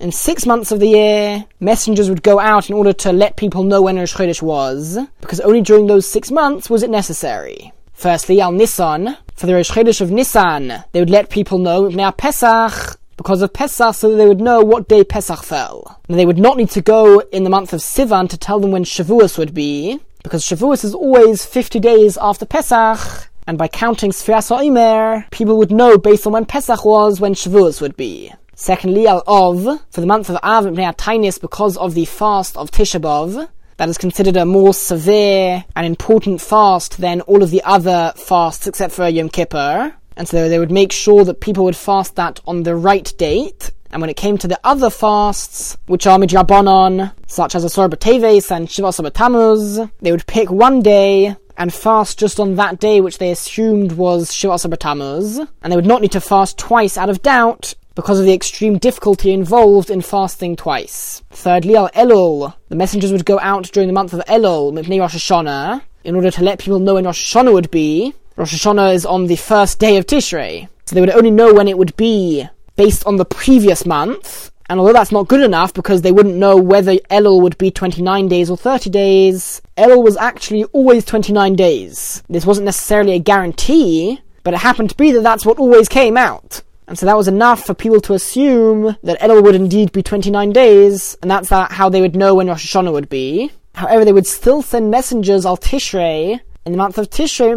In 0.00 0.12
six 0.12 0.46
months 0.46 0.70
of 0.70 0.80
the 0.80 0.88
year, 0.88 1.44
messengers 1.60 2.08
would 2.10 2.22
go 2.22 2.38
out 2.38 2.68
in 2.68 2.76
order 2.76 2.92
to 2.92 3.12
let 3.12 3.36
people 3.36 3.64
know 3.64 3.80
when 3.82 3.96
Rosh 3.96 4.14
Chodesh 4.14 4.42
was, 4.42 4.98
because 5.20 5.40
only 5.40 5.62
during 5.62 5.86
those 5.86 6.06
six 6.06 6.30
months 6.30 6.68
was 6.68 6.82
it 6.82 6.90
necessary. 6.90 7.72
Firstly, 7.94 8.40
Al 8.40 8.52
Nisan, 8.52 9.16
for 9.34 9.46
the 9.46 9.54
Rosh 9.54 9.70
Chodesh 9.70 10.00
of 10.00 10.10
Nisan, 10.10 10.84
they 10.92 11.00
would 11.00 11.10
let 11.10 11.30
people 11.30 11.58
know 11.58 11.88
now 11.88 12.10
Pesach 12.10 12.98
because 13.16 13.42
of 13.42 13.52
Pesach, 13.52 13.94
so 13.94 14.10
that 14.10 14.16
they 14.16 14.28
would 14.28 14.40
know 14.40 14.60
what 14.62 14.88
day 14.88 15.02
Pesach 15.02 15.42
fell. 15.42 16.00
And 16.08 16.18
they 16.18 16.24
would 16.24 16.38
not 16.38 16.56
need 16.56 16.70
to 16.70 16.80
go 16.80 17.18
in 17.32 17.42
the 17.42 17.50
month 17.50 17.72
of 17.72 17.80
Sivan 17.80 18.28
to 18.28 18.38
tell 18.38 18.60
them 18.60 18.70
when 18.70 18.84
Shavuos 18.84 19.36
would 19.36 19.52
be, 19.52 19.98
because 20.22 20.44
Shavuos 20.44 20.84
is 20.84 20.94
always 20.94 21.44
50 21.44 21.80
days 21.80 22.16
after 22.18 22.46
Pesach, 22.46 23.28
and 23.48 23.56
by 23.56 23.66
counting 23.66 24.10
Sfiras 24.10 24.50
Omer, 24.54 25.26
people 25.30 25.56
would 25.56 25.72
know 25.72 25.96
based 25.96 26.26
on 26.26 26.34
when 26.34 26.44
Pesach 26.44 26.84
was 26.84 27.18
when 27.18 27.32
Shavuos 27.32 27.80
would 27.80 27.96
be. 27.96 28.30
Secondly, 28.54 29.06
Al 29.06 29.22
Ov, 29.26 29.80
for 29.90 30.02
the 30.02 30.06
month 30.06 30.28
of 30.28 30.36
Av, 30.42 30.64
Tainis, 30.64 31.40
because 31.40 31.78
of 31.78 31.94
the 31.94 32.04
fast 32.04 32.58
of 32.58 32.70
Tisha 32.70 33.00
B'Av, 33.00 33.48
that 33.78 33.88
is 33.88 33.96
considered 33.96 34.36
a 34.36 34.44
more 34.44 34.74
severe 34.74 35.64
and 35.74 35.86
important 35.86 36.42
fast 36.42 36.98
than 36.98 37.22
all 37.22 37.42
of 37.42 37.50
the 37.50 37.62
other 37.64 38.12
fasts 38.16 38.66
except 38.66 38.92
for 38.92 39.08
Yom 39.08 39.30
Kippur. 39.30 39.94
and 40.18 40.28
so 40.28 40.50
they 40.50 40.58
would 40.58 40.70
make 40.70 40.92
sure 40.92 41.24
that 41.24 41.40
people 41.40 41.64
would 41.64 41.76
fast 41.76 42.16
that 42.16 42.40
on 42.46 42.64
the 42.64 42.76
right 42.76 43.14
date. 43.16 43.70
And 43.90 44.02
when 44.02 44.10
it 44.10 44.18
came 44.18 44.36
to 44.38 44.48
the 44.48 44.60
other 44.62 44.90
fasts, 44.90 45.78
which 45.86 46.06
are 46.06 46.18
midrabanon, 46.18 47.12
such 47.26 47.54
as 47.54 47.64
Asar 47.64 47.88
B'Teves 47.88 48.50
and 48.50 48.70
Shiva 48.70 48.88
Tamuz, 48.88 49.90
they 50.00 50.10
would 50.10 50.26
pick 50.26 50.50
one 50.50 50.82
day 50.82 51.34
and 51.58 51.74
fast 51.74 52.18
just 52.18 52.40
on 52.40 52.54
that 52.54 52.78
day 52.78 53.00
which 53.00 53.18
they 53.18 53.30
assumed 53.30 53.92
was 53.92 54.32
Shiva 54.32 54.56
Tamuz, 54.56 55.46
and 55.62 55.72
they 55.72 55.76
would 55.76 55.84
not 55.84 56.00
need 56.00 56.12
to 56.12 56.20
fast 56.20 56.56
twice 56.56 56.96
out 56.96 57.10
of 57.10 57.20
doubt 57.20 57.74
because 57.94 58.20
of 58.20 58.26
the 58.26 58.32
extreme 58.32 58.78
difficulty 58.78 59.32
involved 59.32 59.90
in 59.90 60.00
fasting 60.00 60.54
twice. 60.54 61.20
Thirdly, 61.30 61.74
Al 61.74 61.88
Elul, 61.90 62.54
the 62.68 62.76
messengers 62.76 63.10
would 63.10 63.24
go 63.24 63.40
out 63.40 63.64
during 63.72 63.88
the 63.88 63.92
month 63.92 64.12
of 64.12 64.24
Elul, 64.26 64.72
Mipnei 64.72 65.00
Rosh 65.00 65.16
Hashanah, 65.16 65.82
in 66.04 66.14
order 66.14 66.30
to 66.30 66.44
let 66.44 66.60
people 66.60 66.78
know 66.78 66.94
when 66.94 67.04
Rosh 67.04 67.34
Hashanah 67.34 67.52
would 67.52 67.72
be. 67.72 68.14
Rosh 68.36 68.54
Hashanah 68.54 68.94
is 68.94 69.04
on 69.04 69.26
the 69.26 69.34
first 69.34 69.80
day 69.80 69.96
of 69.96 70.06
Tishrei, 70.06 70.68
so 70.86 70.94
they 70.94 71.00
would 71.00 71.10
only 71.10 71.32
know 71.32 71.52
when 71.52 71.66
it 71.66 71.76
would 71.76 71.96
be 71.96 72.46
based 72.76 73.04
on 73.04 73.16
the 73.16 73.24
previous 73.24 73.84
month, 73.84 74.52
and 74.68 74.78
although 74.78 74.92
that's 74.92 75.12
not 75.12 75.28
good 75.28 75.40
enough 75.40 75.72
because 75.72 76.02
they 76.02 76.12
wouldn't 76.12 76.34
know 76.36 76.56
whether 76.56 76.96
Elul 77.10 77.40
would 77.42 77.56
be 77.56 77.70
29 77.70 78.28
days 78.28 78.50
or 78.50 78.56
30 78.56 78.90
days, 78.90 79.62
Elul 79.76 80.04
was 80.04 80.16
actually 80.16 80.64
always 80.64 81.04
29 81.04 81.54
days. 81.54 82.22
This 82.28 82.44
wasn't 82.44 82.66
necessarily 82.66 83.12
a 83.14 83.18
guarantee, 83.18 84.20
but 84.42 84.54
it 84.54 84.58
happened 84.58 84.90
to 84.90 84.96
be 84.96 85.12
that 85.12 85.22
that's 85.22 85.46
what 85.46 85.58
always 85.58 85.88
came 85.88 86.16
out. 86.16 86.62
And 86.86 86.98
so 86.98 87.06
that 87.06 87.16
was 87.16 87.28
enough 87.28 87.64
for 87.64 87.74
people 87.74 88.00
to 88.02 88.14
assume 88.14 88.96
that 89.02 89.20
Elul 89.20 89.42
would 89.42 89.54
indeed 89.54 89.92
be 89.92 90.02
29 90.02 90.52
days, 90.52 91.16
and 91.22 91.30
that's 91.30 91.50
how 91.50 91.88
they 91.88 92.00
would 92.00 92.16
know 92.16 92.34
when 92.34 92.48
Rosh 92.48 92.74
Hashanah 92.74 92.92
would 92.92 93.08
be. 93.08 93.52
However, 93.74 94.04
they 94.04 94.12
would 94.12 94.26
still 94.26 94.62
send 94.62 94.90
messengers 94.90 95.46
al 95.46 95.56
Tishrei 95.56 96.40
in 96.66 96.72
the 96.72 96.78
month 96.78 96.98
of 96.98 97.08
Tishrei 97.08 97.52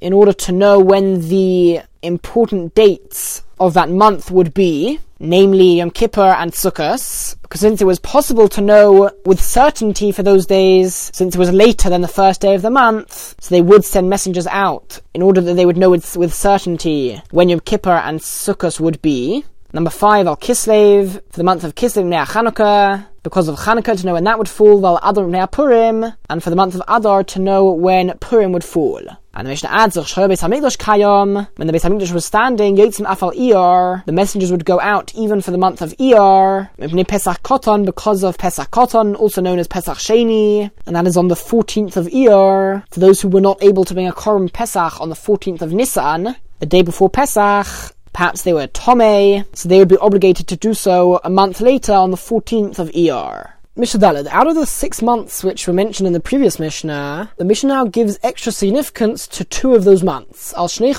in 0.00 0.12
order 0.12 0.32
to 0.32 0.52
know 0.52 0.80
when 0.80 1.28
the 1.28 1.80
important 2.02 2.74
dates 2.74 3.42
of 3.58 3.74
that 3.74 3.90
month 3.90 4.30
would 4.30 4.52
be, 4.54 5.00
namely 5.18 5.78
Yom 5.78 5.90
Kippur 5.90 6.20
and 6.20 6.52
Sukkot, 6.52 7.36
because 7.42 7.60
since 7.60 7.80
it 7.80 7.86
was 7.86 7.98
possible 7.98 8.48
to 8.48 8.60
know 8.60 9.10
with 9.24 9.40
certainty 9.40 10.12
for 10.12 10.22
those 10.22 10.46
days, 10.46 11.10
since 11.14 11.34
it 11.34 11.38
was 11.38 11.52
later 11.52 11.88
than 11.88 12.02
the 12.02 12.08
first 12.08 12.40
day 12.40 12.54
of 12.54 12.62
the 12.62 12.70
month, 12.70 13.34
so 13.40 13.54
they 13.54 13.62
would 13.62 13.84
send 13.84 14.10
messengers 14.10 14.46
out 14.48 15.00
in 15.14 15.22
order 15.22 15.40
that 15.40 15.54
they 15.54 15.66
would 15.66 15.76
know 15.76 15.90
with, 15.90 16.16
with 16.16 16.34
certainty 16.34 17.20
when 17.30 17.48
Yom 17.48 17.60
Kippur 17.60 17.90
and 17.90 18.20
Sukkot 18.20 18.80
would 18.80 19.00
be. 19.02 19.44
Number 19.72 19.90
five, 19.90 20.26
Al 20.26 20.36
Kislev, 20.36 21.20
for 21.30 21.36
the 21.36 21.44
month 21.44 21.64
of 21.64 21.74
Kislev 21.74 22.06
Nea 22.06 22.24
Chanukah, 22.24 23.06
because 23.22 23.48
of 23.48 23.56
Chanukah 23.56 23.98
to 23.98 24.06
know 24.06 24.14
when 24.14 24.24
that 24.24 24.38
would 24.38 24.48
fall, 24.48 24.80
while 24.80 25.00
Adar 25.02 25.26
Nea 25.26 25.46
Purim, 25.48 26.12
and 26.30 26.42
for 26.42 26.50
the 26.50 26.56
month 26.56 26.74
of 26.74 26.82
Adar 26.88 27.24
to 27.24 27.40
know 27.40 27.70
when 27.72 28.16
Purim 28.18 28.52
would 28.52 28.64
fall. 28.64 29.02
And 29.36 29.46
the 29.46 29.50
Mishnah 29.50 29.68
adds, 29.70 29.98
Kayom, 29.98 31.46
when 31.56 31.66
the 31.66 31.72
Beis 31.74 31.84
Hamikdash 31.84 32.10
was 32.10 32.24
standing, 32.24 32.78
Yotzim 32.78 33.04
Afal 33.04 33.36
Iyar, 33.36 34.02
the 34.06 34.12
messengers 34.12 34.50
would 34.50 34.64
go 34.64 34.80
out 34.80 35.14
even 35.14 35.42
for 35.42 35.50
the 35.50 35.58
month 35.58 35.82
of 35.82 35.94
Iyar, 35.98 36.70
Pesach 37.06 37.42
Koton, 37.42 37.84
because 37.84 38.24
of 38.24 38.38
Pesach 38.38 38.70
Koton, 38.70 39.14
also 39.14 39.42
known 39.42 39.58
as 39.58 39.68
Pesach 39.68 39.98
Sheni, 39.98 40.70
and 40.86 40.96
that 40.96 41.06
is 41.06 41.18
on 41.18 41.28
the 41.28 41.34
14th 41.34 41.98
of 41.98 42.06
Iyar, 42.06 42.82
for 42.90 43.00
those 43.00 43.20
who 43.20 43.28
were 43.28 43.42
not 43.42 43.62
able 43.62 43.84
to 43.84 43.92
bring 43.92 44.08
a 44.08 44.12
Korban 44.12 44.50
Pesach 44.50 45.02
on 45.02 45.10
the 45.10 45.14
14th 45.14 45.60
of 45.60 45.70
Nisan, 45.70 46.34
the 46.60 46.66
day 46.66 46.80
before 46.80 47.10
Pesach, 47.10 47.92
Perhaps 48.16 48.44
they 48.44 48.54
were 48.54 48.66
Tome, 48.68 49.44
so 49.52 49.68
they 49.68 49.78
would 49.78 49.90
be 49.90 49.98
obligated 49.98 50.46
to 50.46 50.56
do 50.56 50.72
so 50.72 51.20
a 51.22 51.28
month 51.28 51.60
later 51.60 51.92
on 51.92 52.10
the 52.10 52.16
14th 52.16 52.78
of 52.78 52.88
Iyar. 52.92 53.50
Mishnah 53.78 54.00
Daled. 54.00 54.26
Out 54.28 54.46
of 54.46 54.54
the 54.54 54.64
six 54.64 55.02
months 55.02 55.44
which 55.44 55.66
were 55.66 55.74
mentioned 55.74 56.06
in 56.06 56.14
the 56.14 56.20
previous 56.20 56.58
Mishnah, 56.58 57.30
the 57.36 57.44
Mishnah 57.44 57.68
now 57.68 57.84
gives 57.84 58.18
extra 58.22 58.50
significance 58.50 59.26
to 59.28 59.44
two 59.44 59.74
of 59.74 59.84
those 59.84 60.02
months. 60.02 60.54
Al 60.54 60.66
Shnei 60.66 60.94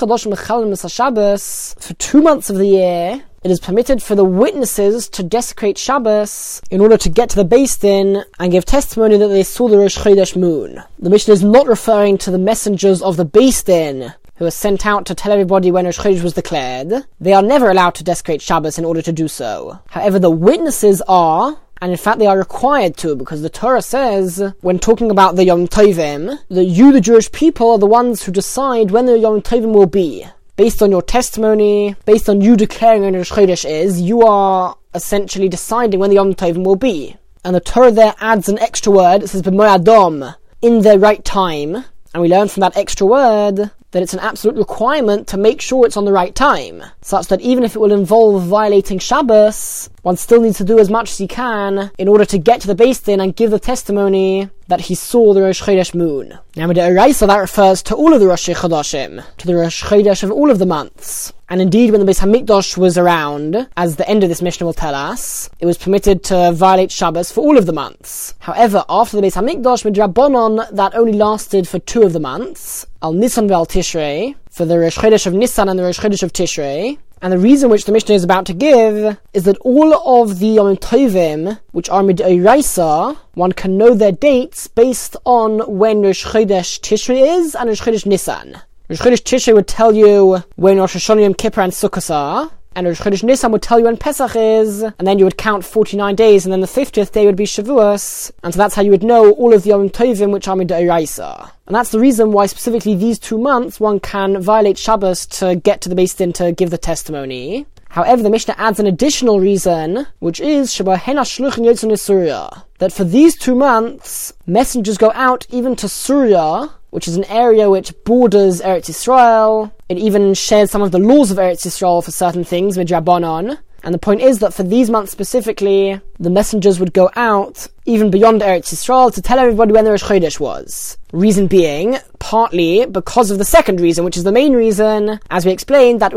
Shabbos. 0.88 1.74
For 1.80 1.94
two 1.94 2.22
months 2.22 2.50
of 2.50 2.56
the 2.56 2.68
year, 2.68 3.24
it 3.42 3.50
is 3.50 3.58
permitted 3.58 4.00
for 4.00 4.14
the 4.14 4.24
witnesses 4.24 5.08
to 5.08 5.24
desecrate 5.24 5.76
Shabbos 5.76 6.62
in 6.70 6.80
order 6.80 6.96
to 6.98 7.08
get 7.08 7.30
to 7.30 7.36
the 7.36 7.44
Beis 7.44 7.80
Din 7.80 8.22
and 8.38 8.52
give 8.52 8.64
testimony 8.64 9.16
that 9.16 9.26
they 9.26 9.42
saw 9.42 9.66
the 9.66 9.78
Rosh 9.78 9.98
Chodesh 9.98 10.36
moon. 10.36 10.80
The 11.00 11.10
Mishnah 11.10 11.34
is 11.34 11.42
not 11.42 11.66
referring 11.66 12.16
to 12.18 12.30
the 12.30 12.38
messengers 12.38 13.02
of 13.02 13.16
the 13.16 13.26
Beis 13.26 13.64
Din 13.64 14.14
who 14.38 14.46
are 14.46 14.52
sent 14.52 14.86
out 14.86 15.04
to 15.06 15.16
tell 15.16 15.32
everybody 15.32 15.72
when 15.72 15.84
Rosh 15.84 15.98
Chodesh 15.98 16.22
was 16.22 16.32
declared. 16.32 17.06
They 17.20 17.32
are 17.32 17.42
never 17.42 17.70
allowed 17.70 17.96
to 17.96 18.04
desecrate 18.04 18.40
Shabbos 18.40 18.78
in 18.78 18.84
order 18.84 19.02
to 19.02 19.12
do 19.12 19.26
so. 19.26 19.80
However, 19.88 20.20
the 20.20 20.30
witnesses 20.30 21.02
are, 21.08 21.58
and 21.80 21.92
in 21.92 21.98
fact, 21.98 22.18
they 22.18 22.26
are 22.26 22.38
required 22.38 22.96
to, 22.98 23.14
because 23.14 23.42
the 23.42 23.50
Torah 23.50 23.82
says, 23.82 24.52
when 24.60 24.78
talking 24.78 25.10
about 25.10 25.36
the 25.36 25.44
Yom 25.44 25.68
Tovim, 25.68 26.38
that 26.48 26.64
you, 26.64 26.92
the 26.92 27.00
Jewish 27.00 27.30
people, 27.30 27.72
are 27.72 27.78
the 27.78 27.86
ones 27.86 28.22
who 28.22 28.32
decide 28.32 28.90
when 28.90 29.06
the 29.06 29.18
Yom 29.18 29.42
Tovim 29.42 29.72
will 29.72 29.86
be. 29.86 30.26
Based 30.56 30.82
on 30.82 30.90
your 30.90 31.02
testimony, 31.02 31.94
based 32.04 32.28
on 32.28 32.40
you 32.40 32.56
declaring 32.56 33.02
when 33.02 33.14
Rosh 33.14 33.30
Chodesh 33.30 33.68
is, 33.68 34.00
you 34.00 34.22
are 34.22 34.76
essentially 34.94 35.48
deciding 35.48 36.00
when 36.00 36.10
the 36.10 36.16
Yom 36.16 36.34
Tovim 36.34 36.64
will 36.64 36.76
be. 36.76 37.16
And 37.44 37.54
the 37.54 37.60
Torah 37.60 37.92
there 37.92 38.14
adds 38.20 38.48
an 38.48 38.58
extra 38.58 38.92
word, 38.92 39.22
it 39.22 39.28
says, 39.28 39.42
B'moyadom, 39.42 40.34
in 40.60 40.80
the 40.80 40.98
right 40.98 41.24
time. 41.24 41.84
And 42.12 42.22
we 42.22 42.28
learn 42.28 42.48
from 42.48 42.62
that 42.62 42.76
extra 42.76 43.06
word 43.06 43.70
that 43.90 44.02
it's 44.02 44.12
an 44.12 44.20
absolute 44.20 44.56
requirement 44.56 45.28
to 45.28 45.38
make 45.38 45.60
sure 45.60 45.86
it's 45.86 45.96
on 45.96 46.04
the 46.04 46.12
right 46.12 46.34
time, 46.34 46.82
such 47.00 47.28
that 47.28 47.40
even 47.40 47.64
if 47.64 47.74
it 47.74 47.78
will 47.78 47.92
involve 47.92 48.42
violating 48.42 48.98
Shabbos, 48.98 49.88
one 50.02 50.16
still 50.16 50.40
needs 50.40 50.58
to 50.58 50.64
do 50.64 50.78
as 50.78 50.90
much 50.90 51.10
as 51.10 51.18
he 51.18 51.26
can 51.26 51.90
in 51.98 52.08
order 52.08 52.24
to 52.24 52.38
get 52.38 52.60
to 52.60 52.66
the 52.66 52.74
Beis 52.74 53.04
Din 53.04 53.20
and 53.20 53.34
give 53.34 53.50
the 53.50 53.58
testimony 53.58 54.48
that 54.68 54.82
he 54.82 54.94
saw 54.94 55.32
the 55.32 55.42
Rosh 55.42 55.62
Chodesh 55.62 55.94
moon. 55.94 56.38
Now, 56.54 56.68
with 56.68 56.76
the 56.76 56.82
Eraisa, 56.82 57.26
that 57.26 57.38
refers 57.38 57.82
to 57.84 57.94
all 57.94 58.12
of 58.12 58.20
the 58.20 58.26
Rosh 58.26 58.48
Chodeshim, 58.48 59.24
to 59.38 59.46
the 59.46 59.56
Rosh 59.56 59.82
Chodesh 59.82 60.22
of 60.22 60.30
all 60.30 60.50
of 60.50 60.58
the 60.58 60.66
months. 60.66 61.32
And 61.48 61.62
indeed, 61.62 61.90
when 61.90 62.04
the 62.04 62.10
Beis 62.10 62.20
Hamikdash 62.20 62.76
was 62.76 62.98
around, 62.98 63.66
as 63.78 63.96
the 63.96 64.08
end 64.08 64.22
of 64.22 64.28
this 64.28 64.42
Mishnah 64.42 64.66
will 64.66 64.74
tell 64.74 64.94
us, 64.94 65.48
it 65.58 65.64
was 65.64 65.78
permitted 65.78 66.22
to 66.24 66.52
violate 66.52 66.92
Shabbos 66.92 67.32
for 67.32 67.40
all 67.40 67.56
of 67.56 67.64
the 67.64 67.72
months. 67.72 68.34
However, 68.40 68.84
after 68.90 69.16
the 69.16 69.26
Beis 69.26 69.34
Hamikdash, 69.34 69.90
Midrabanon, 69.90 70.70
that 70.72 70.94
only 70.94 71.14
lasted 71.14 71.66
for 71.66 71.78
two 71.78 72.02
of 72.02 72.12
the 72.12 72.20
months, 72.20 72.84
Al 73.02 73.14
Nisan 73.14 73.48
Vel 73.48 73.64
Tishrei, 73.64 74.34
for 74.50 74.66
the 74.66 74.78
Rosh 74.78 74.98
Chodesh 74.98 75.26
of 75.26 75.32
Nisan 75.32 75.70
and 75.70 75.78
the 75.78 75.84
Rosh 75.84 75.98
Chodesh 75.98 76.22
of 76.22 76.32
Tishrei, 76.34 76.98
and 77.20 77.32
the 77.32 77.38
reason 77.38 77.70
which 77.70 77.84
the 77.84 77.92
Mishnah 77.92 78.14
is 78.14 78.24
about 78.24 78.46
to 78.46 78.54
give 78.54 79.16
is 79.32 79.44
that 79.44 79.58
all 79.58 79.94
of 80.22 80.38
the 80.38 80.46
Yom 80.46 80.76
Tovim, 80.76 81.58
which 81.72 81.88
are 81.88 82.02
Midoraisa, 82.02 83.16
one 83.34 83.52
can 83.52 83.76
know 83.76 83.94
their 83.94 84.12
dates 84.12 84.66
based 84.68 85.16
on 85.24 85.58
when 85.78 86.02
Rosh 86.02 86.24
Chodesh 86.24 86.80
Tishrei 86.80 87.38
is 87.38 87.54
and 87.54 87.68
Rosh 87.68 87.82
Chodesh 87.82 88.06
Nisan. 88.06 88.60
Rosh 88.88 89.00
Chodesh 89.00 89.22
Tishrei 89.22 89.54
would 89.54 89.66
tell 89.66 89.94
you 89.94 90.42
when 90.56 90.78
Rosh 90.78 90.96
Hashanah 90.96 91.22
Yom 91.22 91.34
Kippur 91.34 91.60
and 91.60 91.72
Sukkot 91.72 92.14
are, 92.14 92.50
and 92.78 92.86
Rosh 92.86 93.00
Chodesh 93.00 93.24
Nisan 93.24 93.50
would 93.50 93.60
tell 93.60 93.80
you 93.80 93.86
when 93.86 93.96
Pesach 93.96 94.36
is, 94.36 94.82
and 94.82 95.06
then 95.06 95.18
you 95.18 95.24
would 95.24 95.36
count 95.36 95.64
49 95.64 96.14
days, 96.14 96.46
and 96.46 96.52
then 96.52 96.60
the 96.60 96.68
50th 96.68 97.10
day 97.10 97.26
would 97.26 97.34
be 97.34 97.44
Shavuos, 97.44 98.30
and 98.44 98.54
so 98.54 98.58
that's 98.58 98.76
how 98.76 98.82
you 98.82 98.92
would 98.92 99.02
know 99.02 99.32
all 99.32 99.52
of 99.52 99.64
the 99.64 99.70
Yom 99.70 99.90
Tovim 99.90 100.30
which 100.30 100.46
are 100.46 100.54
Midoraisa. 100.54 101.50
And 101.66 101.74
that's 101.74 101.90
the 101.90 101.98
reason 101.98 102.30
why 102.30 102.46
specifically 102.46 102.94
these 102.94 103.18
two 103.18 103.36
months 103.36 103.80
one 103.80 103.98
can 103.98 104.40
violate 104.40 104.78
Shabbos 104.78 105.26
to 105.26 105.56
get 105.56 105.80
to 105.82 105.88
the 105.88 105.96
Beis 105.96 106.16
Din 106.16 106.32
to 106.34 106.52
give 106.52 106.70
the 106.70 106.78
testimony. 106.78 107.66
However, 107.88 108.22
the 108.22 108.30
Mishnah 108.30 108.54
adds 108.56 108.78
an 108.78 108.86
additional 108.86 109.40
reason, 109.40 110.06
which 110.20 110.38
is 110.38 110.72
that 110.76 112.92
for 112.92 113.04
these 113.04 113.36
two 113.36 113.54
months, 113.56 114.32
messengers 114.46 114.98
go 114.98 115.10
out 115.14 115.46
even 115.50 115.74
to 115.76 115.88
Surya, 115.88 116.70
which 116.90 117.08
is 117.08 117.16
an 117.16 117.24
area 117.24 117.68
which 117.68 117.92
borders 118.04 118.60
Eretz 118.60 118.88
Yisrael. 118.88 119.72
It 119.88 119.98
even 119.98 120.34
shares 120.34 120.70
some 120.70 120.82
of 120.82 120.92
the 120.92 120.98
laws 120.98 121.30
of 121.30 121.38
Eretz 121.38 121.66
Yisrael 121.66 122.04
for 122.04 122.10
certain 122.10 122.44
things, 122.44 122.76
with 122.76 122.88
Rabbanon. 122.88 123.58
And 123.84 123.94
the 123.94 123.98
point 123.98 124.20
is 124.20 124.40
that 124.40 124.52
for 124.52 124.64
these 124.64 124.90
months 124.90 125.12
specifically, 125.12 126.00
the 126.18 126.30
messengers 126.30 126.80
would 126.80 126.92
go 126.92 127.10
out 127.16 127.66
even 127.86 128.10
beyond 128.10 128.42
Eretz 128.42 128.74
Yisrael 128.74 129.14
to 129.14 129.22
tell 129.22 129.38
everybody 129.38 129.72
when 129.72 129.84
the 129.84 129.90
Rosh 129.92 130.02
Chodesh 130.02 130.40
was. 130.40 130.98
Reason 131.12 131.46
being, 131.46 131.96
partly 132.18 132.84
because 132.86 133.30
of 133.30 133.38
the 133.38 133.44
second 133.44 133.80
reason, 133.80 134.04
which 134.04 134.16
is 134.16 134.24
the 134.24 134.32
main 134.32 134.52
reason, 134.52 135.20
as 135.30 135.46
we 135.46 135.52
explained, 135.52 136.00
that 136.00 136.12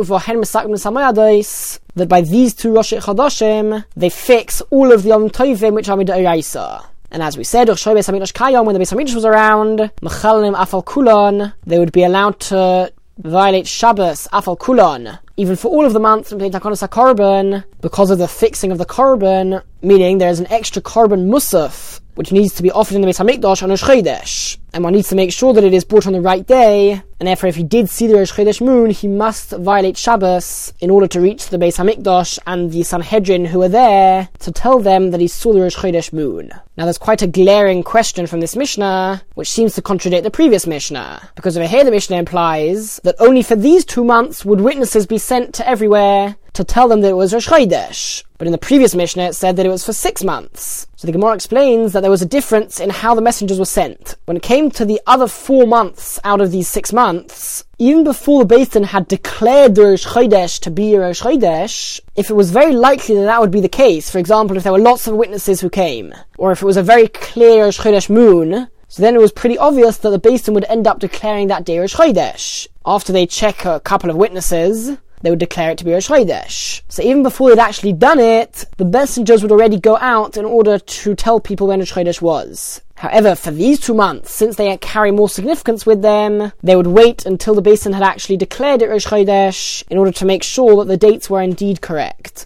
that 1.95 2.10
by 2.10 2.21
these 2.21 2.53
two 2.53 2.73
Rosh 2.73 2.93
Chodashim, 2.93 3.86
they 3.95 4.10
fix 4.10 4.62
all 4.69 4.91
of 4.91 5.03
the 5.03 5.10
Yom 5.10 5.29
Tovim 5.29 5.73
which 5.73 5.88
are 5.88 5.97
Midoraisa. 5.97 6.86
And 7.12 7.21
as 7.21 7.38
we 7.38 7.43
said, 7.43 7.67
when 7.67 7.75
the 7.75 7.81
Beis 7.81 8.93
Hamikdash 8.93 9.15
was 9.15 9.25
around, 9.25 9.79
Afal 10.01 10.84
Kulon, 10.84 11.53
they 11.65 11.77
would 11.77 11.91
be 11.91 12.03
allowed 12.03 12.39
to 12.39 12.91
violate 13.17 13.67
Shabbos, 13.67 14.28
Afal 14.32 14.58
Kulon, 14.58 15.19
even 15.41 15.56
for 15.56 15.69
all 15.69 15.86
of 15.86 15.93
the 15.93 15.99
months, 15.99 16.32
because 16.32 18.12
of 18.12 18.19
the 18.19 18.27
fixing 18.27 18.71
of 18.71 18.77
the 18.77 18.86
korban, 18.86 19.63
meaning 19.82 20.19
there 20.19 20.30
is 20.30 20.39
an 20.39 20.45
extra 20.51 20.84
korban 20.84 21.30
musaf 21.30 21.99
which 22.13 22.32
needs 22.32 22.54
to 22.56 22.63
be 22.63 22.71
offered 22.71 22.95
in 22.95 23.01
the 23.01 23.08
Beis 23.08 23.19
Hamikdash 23.19 23.63
on 23.63 23.69
Chodesh, 23.69 24.58
and 24.73 24.84
one 24.84 24.93
needs 24.93 25.10
to 25.10 25.15
make 25.15 25.32
sure 25.32 25.54
that 25.54 25.63
it 25.63 25.73
is 25.73 25.84
brought 25.84 26.08
on 26.08 26.13
the 26.13 26.21
right 26.21 26.45
day. 26.45 27.01
And 27.19 27.27
therefore, 27.27 27.49
if 27.49 27.56
he 27.56 27.63
did 27.63 27.88
see 27.88 28.08
the 28.08 28.15
Rosh 28.15 28.62
moon, 28.62 28.89
he 28.89 29.08
must 29.08 29.51
violate 29.51 29.95
Shabbos 29.95 30.73
in 30.80 30.89
order 30.89 31.08
to 31.08 31.21
reach 31.21 31.49
the 31.49 31.58
Beis 31.58 31.77
Hamikdash 31.77 32.39
and 32.47 32.71
the 32.71 32.82
Sanhedrin 32.82 33.45
who 33.45 33.62
are 33.62 33.69
there 33.69 34.30
to 34.39 34.51
tell 34.51 34.80
them 34.80 35.12
that 35.12 35.21
he 35.21 35.27
saw 35.27 35.54
the 35.54 35.62
Rosh 35.62 36.13
moon. 36.13 36.51
Now, 36.77 36.86
there's 36.86 36.97
quite 36.97 37.21
a 37.21 37.27
glaring 37.27 37.84
question 37.84 38.25
from 38.25 38.39
this 38.39 38.56
Mishnah, 38.56 39.21
which 39.36 39.51
seems 39.51 39.75
to 39.75 39.84
contradict 39.84 40.23
the 40.23 40.32
previous 40.32 40.65
Mishnah, 40.65 41.30
because 41.36 41.56
over 41.56 41.67
here 41.67 41.84
the 41.84 41.91
Mishnah 41.91 42.17
implies 42.17 42.99
that 43.04 43.15
only 43.19 43.43
for 43.43 43.56
these 43.56 43.86
two 43.86 44.04
months 44.04 44.43
would 44.43 44.62
witnesses 44.62 45.06
be 45.06 45.19
sent 45.31 45.53
to 45.53 45.65
everywhere 45.65 46.35
to 46.51 46.61
tell 46.61 46.89
them 46.89 46.99
that 46.99 47.11
it 47.11 47.13
was 47.13 47.33
Rosh 47.33 47.47
Chodesh. 47.47 48.25
But 48.37 48.47
in 48.47 48.51
the 48.51 48.57
previous 48.57 48.93
Mishnah, 48.93 49.29
it 49.29 49.33
said 49.33 49.55
that 49.55 49.65
it 49.65 49.69
was 49.69 49.85
for 49.85 49.93
six 49.93 50.25
months. 50.25 50.87
So 50.97 51.07
the 51.07 51.13
Gemara 51.13 51.35
explains 51.35 51.93
that 51.93 52.01
there 52.01 52.11
was 52.11 52.21
a 52.21 52.35
difference 52.37 52.81
in 52.81 52.89
how 52.89 53.15
the 53.15 53.21
messengers 53.21 53.57
were 53.57 53.63
sent. 53.79 54.17
When 54.25 54.35
it 54.35 54.43
came 54.43 54.69
to 54.71 54.83
the 54.83 54.99
other 55.07 55.29
four 55.29 55.65
months 55.65 56.19
out 56.25 56.41
of 56.41 56.51
these 56.51 56.67
six 56.67 56.91
months, 56.91 57.63
even 57.79 58.03
before 58.03 58.43
the 58.43 58.53
Beis 58.53 58.71
Din 58.71 58.83
had 58.83 59.07
declared 59.07 59.75
the 59.75 59.85
Rosh 59.85 60.05
Chodesh 60.05 60.59
to 60.63 60.69
be 60.69 60.97
Rosh 60.97 61.21
Chodesh, 61.21 62.01
if 62.17 62.29
it 62.29 62.35
was 62.35 62.51
very 62.51 62.73
likely 62.73 63.15
that 63.15 63.23
that 63.23 63.39
would 63.39 63.51
be 63.51 63.61
the 63.61 63.69
case, 63.69 64.09
for 64.09 64.19
example, 64.19 64.57
if 64.57 64.63
there 64.63 64.73
were 64.73 64.79
lots 64.79 65.07
of 65.07 65.15
witnesses 65.15 65.61
who 65.61 65.69
came, 65.69 66.13
or 66.37 66.51
if 66.51 66.61
it 66.61 66.65
was 66.65 66.75
a 66.75 66.83
very 66.83 67.07
clear 67.07 67.63
Rosh 67.63 67.79
Chodesh 67.79 68.09
moon, 68.09 68.67
so 68.89 69.01
then 69.01 69.15
it 69.15 69.21
was 69.21 69.31
pretty 69.31 69.57
obvious 69.57 69.95
that 69.99 70.09
the 70.09 70.19
Beis 70.19 70.43
Din 70.43 70.55
would 70.55 70.65
end 70.65 70.87
up 70.87 70.99
declaring 70.99 71.47
that 71.47 71.63
day 71.63 71.79
Rosh 71.79 71.95
Chodesh. 71.95 72.67
After 72.85 73.13
they 73.13 73.25
check 73.25 73.63
a 73.63 73.79
couple 73.79 74.09
of 74.09 74.17
witnesses, 74.17 74.97
they 75.21 75.29
would 75.29 75.39
declare 75.39 75.71
it 75.71 75.77
to 75.79 75.86
be 75.86 75.93
Rosh 75.93 76.10
Chodesh. 76.10 76.81
So 76.89 77.03
even 77.03 77.23
before 77.23 77.49
they'd 77.49 77.60
actually 77.60 77.93
done 77.93 78.19
it, 78.19 78.65
the 78.77 78.86
messengers 78.86 79.41
would 79.41 79.51
already 79.51 79.79
go 79.79 79.97
out 79.97 80.38
in 80.38 80.45
order 80.45 80.79
to 80.79 81.15
tell 81.15 81.39
people 81.39 81.67
when 81.67 81.79
Rosh 81.79 81.93
Chodesh 81.93 82.21
was. 82.21 82.81
However, 82.95 83.34
for 83.34 83.49
these 83.49 83.79
two 83.79 83.95
months, 83.95 84.31
since 84.31 84.57
they 84.57 84.77
carry 84.77 85.12
more 85.12 85.27
significance 85.27 85.86
with 85.88 86.03
them, 86.03 86.51
they 86.62 86.75
would 86.75 86.88
wait 86.88 87.25
until 87.25 87.55
the 87.55 87.62
Beis 87.63 87.84
Din 87.84 87.93
had 87.93 88.03
actually 88.03 88.38
declared 88.38 88.84
it 88.84 88.89
Rosh 88.89 89.07
Chodesh 89.07 89.84
in 89.89 89.97
order 89.97 90.12
to 90.12 90.25
make 90.25 90.43
sure 90.43 90.75
that 90.77 90.88
the 90.88 90.97
dates 90.97 91.27
were 91.27 91.41
indeed 91.41 91.81
correct. 91.81 92.45